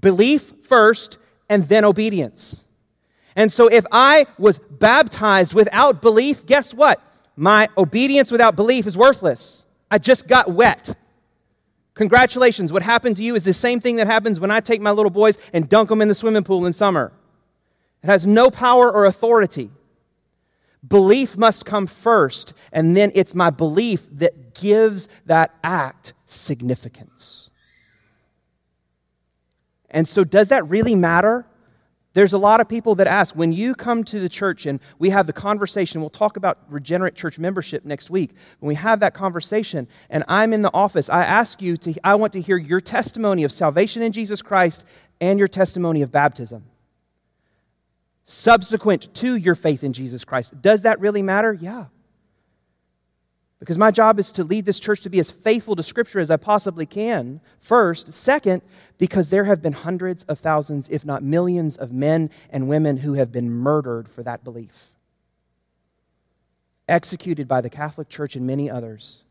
Belief 0.00 0.52
first 0.64 1.18
and 1.48 1.64
then 1.64 1.84
obedience. 1.84 2.64
And 3.36 3.52
so 3.52 3.68
if 3.68 3.84
I 3.92 4.26
was 4.38 4.58
baptized 4.58 5.54
without 5.54 6.02
belief, 6.02 6.46
guess 6.46 6.74
what? 6.74 7.02
My 7.36 7.68
obedience 7.78 8.30
without 8.30 8.56
belief 8.56 8.86
is 8.86 8.96
worthless. 8.96 9.64
I 9.90 9.98
just 9.98 10.28
got 10.28 10.50
wet. 10.50 10.94
Congratulations. 11.94 12.72
What 12.72 12.82
happened 12.82 13.16
to 13.18 13.22
you 13.22 13.34
is 13.34 13.44
the 13.44 13.52
same 13.52 13.80
thing 13.80 13.96
that 13.96 14.06
happens 14.06 14.40
when 14.40 14.50
I 14.50 14.60
take 14.60 14.80
my 14.80 14.90
little 14.90 15.10
boys 15.10 15.38
and 15.52 15.68
dunk 15.68 15.88
them 15.88 16.00
in 16.00 16.08
the 16.08 16.14
swimming 16.14 16.44
pool 16.44 16.66
in 16.66 16.72
summer. 16.72 17.12
It 18.02 18.06
has 18.06 18.26
no 18.26 18.50
power 18.50 18.92
or 18.92 19.04
authority. 19.04 19.70
Belief 20.86 21.36
must 21.36 21.64
come 21.64 21.86
first, 21.86 22.54
and 22.72 22.96
then 22.96 23.12
it's 23.14 23.34
my 23.34 23.50
belief 23.50 24.08
that 24.18 24.54
gives 24.54 25.08
that 25.26 25.54
act 25.62 26.12
significance. 26.26 27.50
And 29.92 30.08
so, 30.08 30.24
does 30.24 30.48
that 30.48 30.68
really 30.68 30.96
matter? 30.96 31.46
There's 32.14 32.32
a 32.34 32.38
lot 32.38 32.60
of 32.60 32.68
people 32.68 32.94
that 32.96 33.06
ask 33.06 33.34
when 33.34 33.52
you 33.52 33.74
come 33.74 34.04
to 34.04 34.20
the 34.20 34.28
church 34.28 34.66
and 34.66 34.80
we 34.98 35.10
have 35.10 35.26
the 35.26 35.32
conversation, 35.32 36.00
we'll 36.00 36.10
talk 36.10 36.36
about 36.36 36.58
regenerate 36.68 37.14
church 37.14 37.38
membership 37.38 37.86
next 37.86 38.10
week. 38.10 38.32
When 38.58 38.68
we 38.68 38.74
have 38.74 39.00
that 39.00 39.14
conversation 39.14 39.88
and 40.10 40.22
I'm 40.28 40.52
in 40.52 40.60
the 40.60 40.72
office, 40.74 41.08
I 41.08 41.24
ask 41.24 41.62
you 41.62 41.76
to, 41.78 41.94
I 42.04 42.16
want 42.16 42.34
to 42.34 42.40
hear 42.42 42.58
your 42.58 42.80
testimony 42.80 43.44
of 43.44 43.52
salvation 43.52 44.02
in 44.02 44.12
Jesus 44.12 44.42
Christ 44.42 44.84
and 45.20 45.38
your 45.38 45.48
testimony 45.48 46.02
of 46.02 46.12
baptism. 46.12 46.64
Subsequent 48.24 49.14
to 49.14 49.34
your 49.36 49.54
faith 49.54 49.82
in 49.82 49.94
Jesus 49.94 50.24
Christ. 50.24 50.60
Does 50.60 50.82
that 50.82 51.00
really 51.00 51.22
matter? 51.22 51.54
Yeah. 51.54 51.86
Because 53.62 53.78
my 53.78 53.92
job 53.92 54.18
is 54.18 54.32
to 54.32 54.42
lead 54.42 54.64
this 54.64 54.80
church 54.80 55.02
to 55.02 55.08
be 55.08 55.20
as 55.20 55.30
faithful 55.30 55.76
to 55.76 55.84
Scripture 55.84 56.18
as 56.18 56.32
I 56.32 56.36
possibly 56.36 56.84
can, 56.84 57.40
first. 57.60 58.12
Second, 58.12 58.60
because 58.98 59.30
there 59.30 59.44
have 59.44 59.62
been 59.62 59.72
hundreds 59.72 60.24
of 60.24 60.40
thousands, 60.40 60.88
if 60.88 61.04
not 61.04 61.22
millions, 61.22 61.76
of 61.76 61.92
men 61.92 62.30
and 62.50 62.68
women 62.68 62.96
who 62.96 63.14
have 63.14 63.30
been 63.30 63.48
murdered 63.48 64.08
for 64.08 64.24
that 64.24 64.42
belief, 64.42 64.88
executed 66.88 67.46
by 67.46 67.60
the 67.60 67.70
Catholic 67.70 68.08
Church 68.08 68.34
and 68.34 68.48
many 68.48 68.68
others 68.68 69.22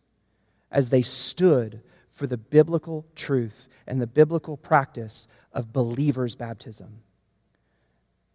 as 0.71 0.91
they 0.91 1.01
stood 1.01 1.81
for 2.09 2.25
the 2.25 2.37
biblical 2.37 3.05
truth 3.17 3.67
and 3.85 4.01
the 4.01 4.07
biblical 4.07 4.55
practice 4.55 5.27
of 5.51 5.73
believers' 5.73 6.35
baptism. 6.35 7.01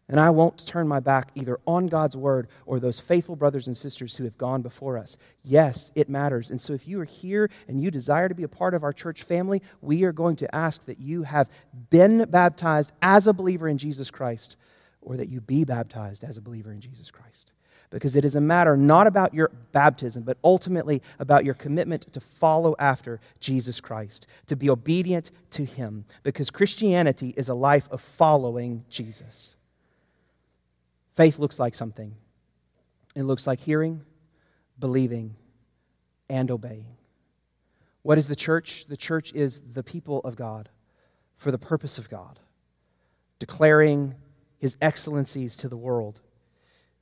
And 0.08 0.20
I 0.20 0.30
won't 0.30 0.64
turn 0.66 0.86
my 0.86 1.00
back 1.00 1.32
either 1.34 1.58
on 1.66 1.88
God's 1.88 2.16
word 2.16 2.46
or 2.64 2.78
those 2.78 3.00
faithful 3.00 3.34
brothers 3.34 3.66
and 3.66 3.76
sisters 3.76 4.16
who 4.16 4.22
have 4.22 4.38
gone 4.38 4.62
before 4.62 4.96
us. 4.96 5.16
Yes, 5.42 5.90
it 5.96 6.08
matters. 6.08 6.50
And 6.50 6.60
so 6.60 6.74
if 6.74 6.86
you 6.86 7.00
are 7.00 7.04
here 7.04 7.50
and 7.66 7.82
you 7.82 7.90
desire 7.90 8.28
to 8.28 8.34
be 8.34 8.44
a 8.44 8.48
part 8.48 8.74
of 8.74 8.84
our 8.84 8.92
church 8.92 9.24
family, 9.24 9.62
we 9.80 10.04
are 10.04 10.12
going 10.12 10.36
to 10.36 10.54
ask 10.54 10.84
that 10.84 11.00
you 11.00 11.24
have 11.24 11.50
been 11.90 12.24
baptized 12.30 12.92
as 13.02 13.26
a 13.26 13.32
believer 13.32 13.68
in 13.68 13.78
Jesus 13.78 14.08
Christ 14.08 14.56
or 15.00 15.16
that 15.16 15.28
you 15.28 15.40
be 15.40 15.64
baptized 15.64 16.22
as 16.22 16.36
a 16.36 16.42
believer 16.42 16.72
in 16.72 16.80
Jesus 16.80 17.10
Christ. 17.10 17.52
Because 17.90 18.14
it 18.14 18.24
is 18.24 18.34
a 18.34 18.40
matter 18.40 18.76
not 18.76 19.08
about 19.08 19.34
your 19.34 19.50
baptism, 19.72 20.22
but 20.22 20.38
ultimately 20.44 21.02
about 21.18 21.44
your 21.44 21.54
commitment 21.54 22.12
to 22.12 22.20
follow 22.20 22.74
after 22.78 23.20
Jesus 23.40 23.80
Christ, 23.80 24.26
to 24.48 24.56
be 24.56 24.68
obedient 24.68 25.30
to 25.50 25.64
Him. 25.64 26.04
Because 26.24 26.50
Christianity 26.50 27.32
is 27.36 27.48
a 27.48 27.54
life 27.54 27.88
of 27.90 28.00
following 28.00 28.84
Jesus. 28.88 29.56
Faith 31.16 31.38
looks 31.38 31.58
like 31.58 31.74
something 31.74 32.14
it 33.14 33.22
looks 33.22 33.46
like 33.46 33.60
hearing, 33.60 34.02
believing, 34.78 35.36
and 36.28 36.50
obeying. 36.50 36.98
What 38.02 38.18
is 38.18 38.28
the 38.28 38.36
church? 38.36 38.84
The 38.84 38.96
church 38.96 39.32
is 39.32 39.62
the 39.72 39.82
people 39.82 40.20
of 40.20 40.36
God 40.36 40.68
for 41.38 41.50
the 41.50 41.58
purpose 41.58 41.96
of 41.96 42.10
God, 42.10 42.38
declaring 43.38 44.14
his 44.58 44.76
excellencies 44.82 45.56
to 45.56 45.68
the 45.70 45.78
world. 45.78 46.20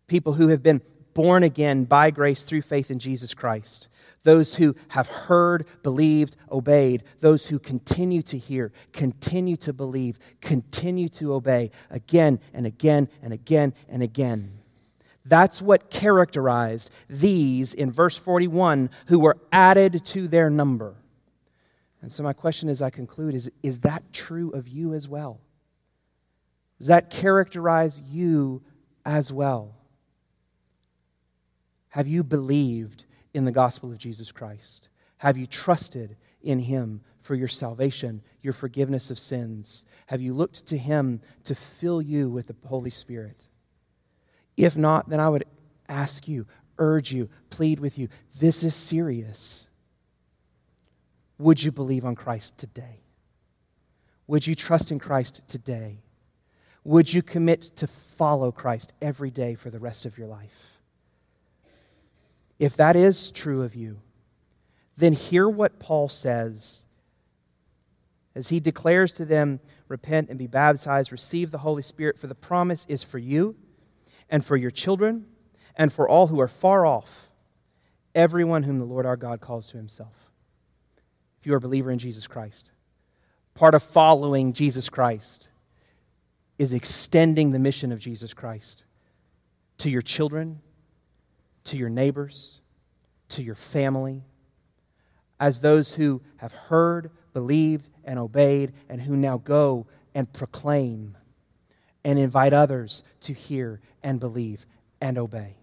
People 0.06 0.34
who 0.34 0.48
have 0.48 0.62
been 0.62 0.82
born 1.14 1.42
again 1.42 1.82
by 1.82 2.10
grace 2.10 2.44
through 2.44 2.62
faith 2.62 2.92
in 2.92 3.00
Jesus 3.00 3.34
Christ 3.34 3.88
those 4.24 4.56
who 4.56 4.74
have 4.88 5.06
heard, 5.06 5.66
believed, 5.82 6.36
obeyed, 6.50 7.04
those 7.20 7.46
who 7.46 7.58
continue 7.58 8.22
to 8.22 8.38
hear, 8.38 8.72
continue 8.92 9.56
to 9.58 9.72
believe, 9.72 10.18
continue 10.40 11.08
to 11.10 11.34
obey 11.34 11.70
again 11.90 12.40
and 12.52 12.66
again 12.66 13.08
and 13.22 13.32
again 13.32 13.72
and 13.88 14.02
again. 14.02 14.58
That's 15.26 15.62
what 15.62 15.90
characterized 15.90 16.90
these 17.08 17.72
in 17.72 17.90
verse 17.92 18.18
41 18.18 18.90
who 19.06 19.20
were 19.20 19.38
added 19.52 20.04
to 20.06 20.28
their 20.28 20.50
number. 20.50 20.96
And 22.02 22.12
so, 22.12 22.22
my 22.22 22.34
question 22.34 22.68
as 22.68 22.82
I 22.82 22.90
conclude 22.90 23.34
is 23.34 23.50
Is 23.62 23.80
that 23.80 24.12
true 24.12 24.50
of 24.50 24.68
you 24.68 24.92
as 24.92 25.08
well? 25.08 25.40
Does 26.78 26.88
that 26.88 27.08
characterize 27.08 27.98
you 27.98 28.62
as 29.06 29.32
well? 29.32 29.72
Have 31.88 32.06
you 32.08 32.24
believed 32.24 33.06
in 33.35 33.45
the 33.45 33.53
gospel 33.53 33.91
of 33.91 33.99
Jesus 33.99 34.32
Christ? 34.32 34.89
Have 35.18 35.37
you 35.37 35.47
trusted 35.47 36.16
in 36.43 36.59
him 36.59 37.01
for 37.20 37.35
your 37.35 37.49
salvation, 37.49 38.22
your 38.43 38.53
forgiveness 38.53 39.11
of 39.11 39.18
sins? 39.18 39.85
Have 40.07 40.20
you 40.20 40.32
looked 40.32 40.66
to 40.66 40.78
him 40.78 41.20
to 41.45 41.55
fill 41.55 42.01
you 42.01 42.30
with 42.30 42.47
the 42.47 42.57
Holy 42.66 42.91
Spirit? 42.91 43.43
If 44.57 44.76
not, 44.76 45.09
then 45.09 45.20
I 45.20 45.28
would 45.28 45.45
ask 45.89 46.28
you, 46.28 46.47
urge 46.78 47.12
you, 47.12 47.28
plead 47.51 47.80
with 47.80 47.99
you. 47.99 48.09
This 48.39 48.62
is 48.62 48.74
serious. 48.74 49.68
Would 51.39 51.62
you 51.62 51.72
believe 51.72 52.05
on 52.05 52.14
Christ 52.14 52.59
today? 52.59 53.01
Would 54.26 54.47
you 54.47 54.55
trust 54.55 54.93
in 54.93 54.99
Christ 54.99 55.47
today? 55.49 56.03
Would 56.85 57.12
you 57.12 57.22
commit 57.22 57.62
to 57.76 57.87
follow 57.87 58.53
Christ 58.53 58.93
every 59.03 59.30
day 59.30 59.55
for 59.55 59.70
the 59.70 59.78
rest 59.78 60.07
of 60.07 60.18
your 60.18 60.28
life? 60.28 60.73
If 62.64 62.76
that 62.76 62.96
is 62.96 63.30
true 63.30 63.60
of 63.60 63.74
you, 63.74 64.00
then 64.96 65.12
hear 65.12 65.46
what 65.46 65.78
Paul 65.78 66.08
says 66.08 66.86
as 68.34 68.48
he 68.48 68.58
declares 68.58 69.12
to 69.12 69.26
them, 69.26 69.60
Repent 69.86 70.30
and 70.30 70.38
be 70.38 70.46
baptized, 70.46 71.12
receive 71.12 71.50
the 71.50 71.58
Holy 71.58 71.82
Spirit, 71.82 72.18
for 72.18 72.26
the 72.26 72.34
promise 72.34 72.86
is 72.88 73.02
for 73.02 73.18
you 73.18 73.54
and 74.30 74.42
for 74.42 74.56
your 74.56 74.70
children 74.70 75.26
and 75.76 75.92
for 75.92 76.08
all 76.08 76.28
who 76.28 76.40
are 76.40 76.48
far 76.48 76.86
off, 76.86 77.30
everyone 78.14 78.62
whom 78.62 78.78
the 78.78 78.86
Lord 78.86 79.04
our 79.04 79.18
God 79.18 79.42
calls 79.42 79.68
to 79.68 79.76
himself. 79.76 80.32
If 81.40 81.46
you 81.46 81.52
are 81.52 81.58
a 81.58 81.60
believer 81.60 81.90
in 81.90 81.98
Jesus 81.98 82.26
Christ, 82.26 82.72
part 83.52 83.74
of 83.74 83.82
following 83.82 84.54
Jesus 84.54 84.88
Christ 84.88 85.48
is 86.58 86.72
extending 86.72 87.50
the 87.50 87.58
mission 87.58 87.92
of 87.92 88.00
Jesus 88.00 88.32
Christ 88.32 88.84
to 89.76 89.90
your 89.90 90.02
children 90.02 90.62
to 91.64 91.76
your 91.76 91.88
neighbors, 91.88 92.60
to 93.30 93.42
your 93.42 93.54
family. 93.54 94.22
as 95.40 95.60
those 95.60 95.94
who 95.94 96.22
have 96.36 96.52
heard, 96.52 97.10
believed, 97.32 97.88
and 98.04 98.18
obeyed, 98.18 98.72
and 98.88 99.00
who 99.00 99.16
now 99.16 99.36
go 99.36 99.86
and 100.14 100.32
proclaim 100.32 101.16
and 102.04 102.18
invite 102.18 102.52
others 102.52 103.02
to 103.20 103.32
hear 103.32 103.80
and 104.02 104.20
believe 104.20 104.64
and 105.00 105.18
obey. 105.18 105.56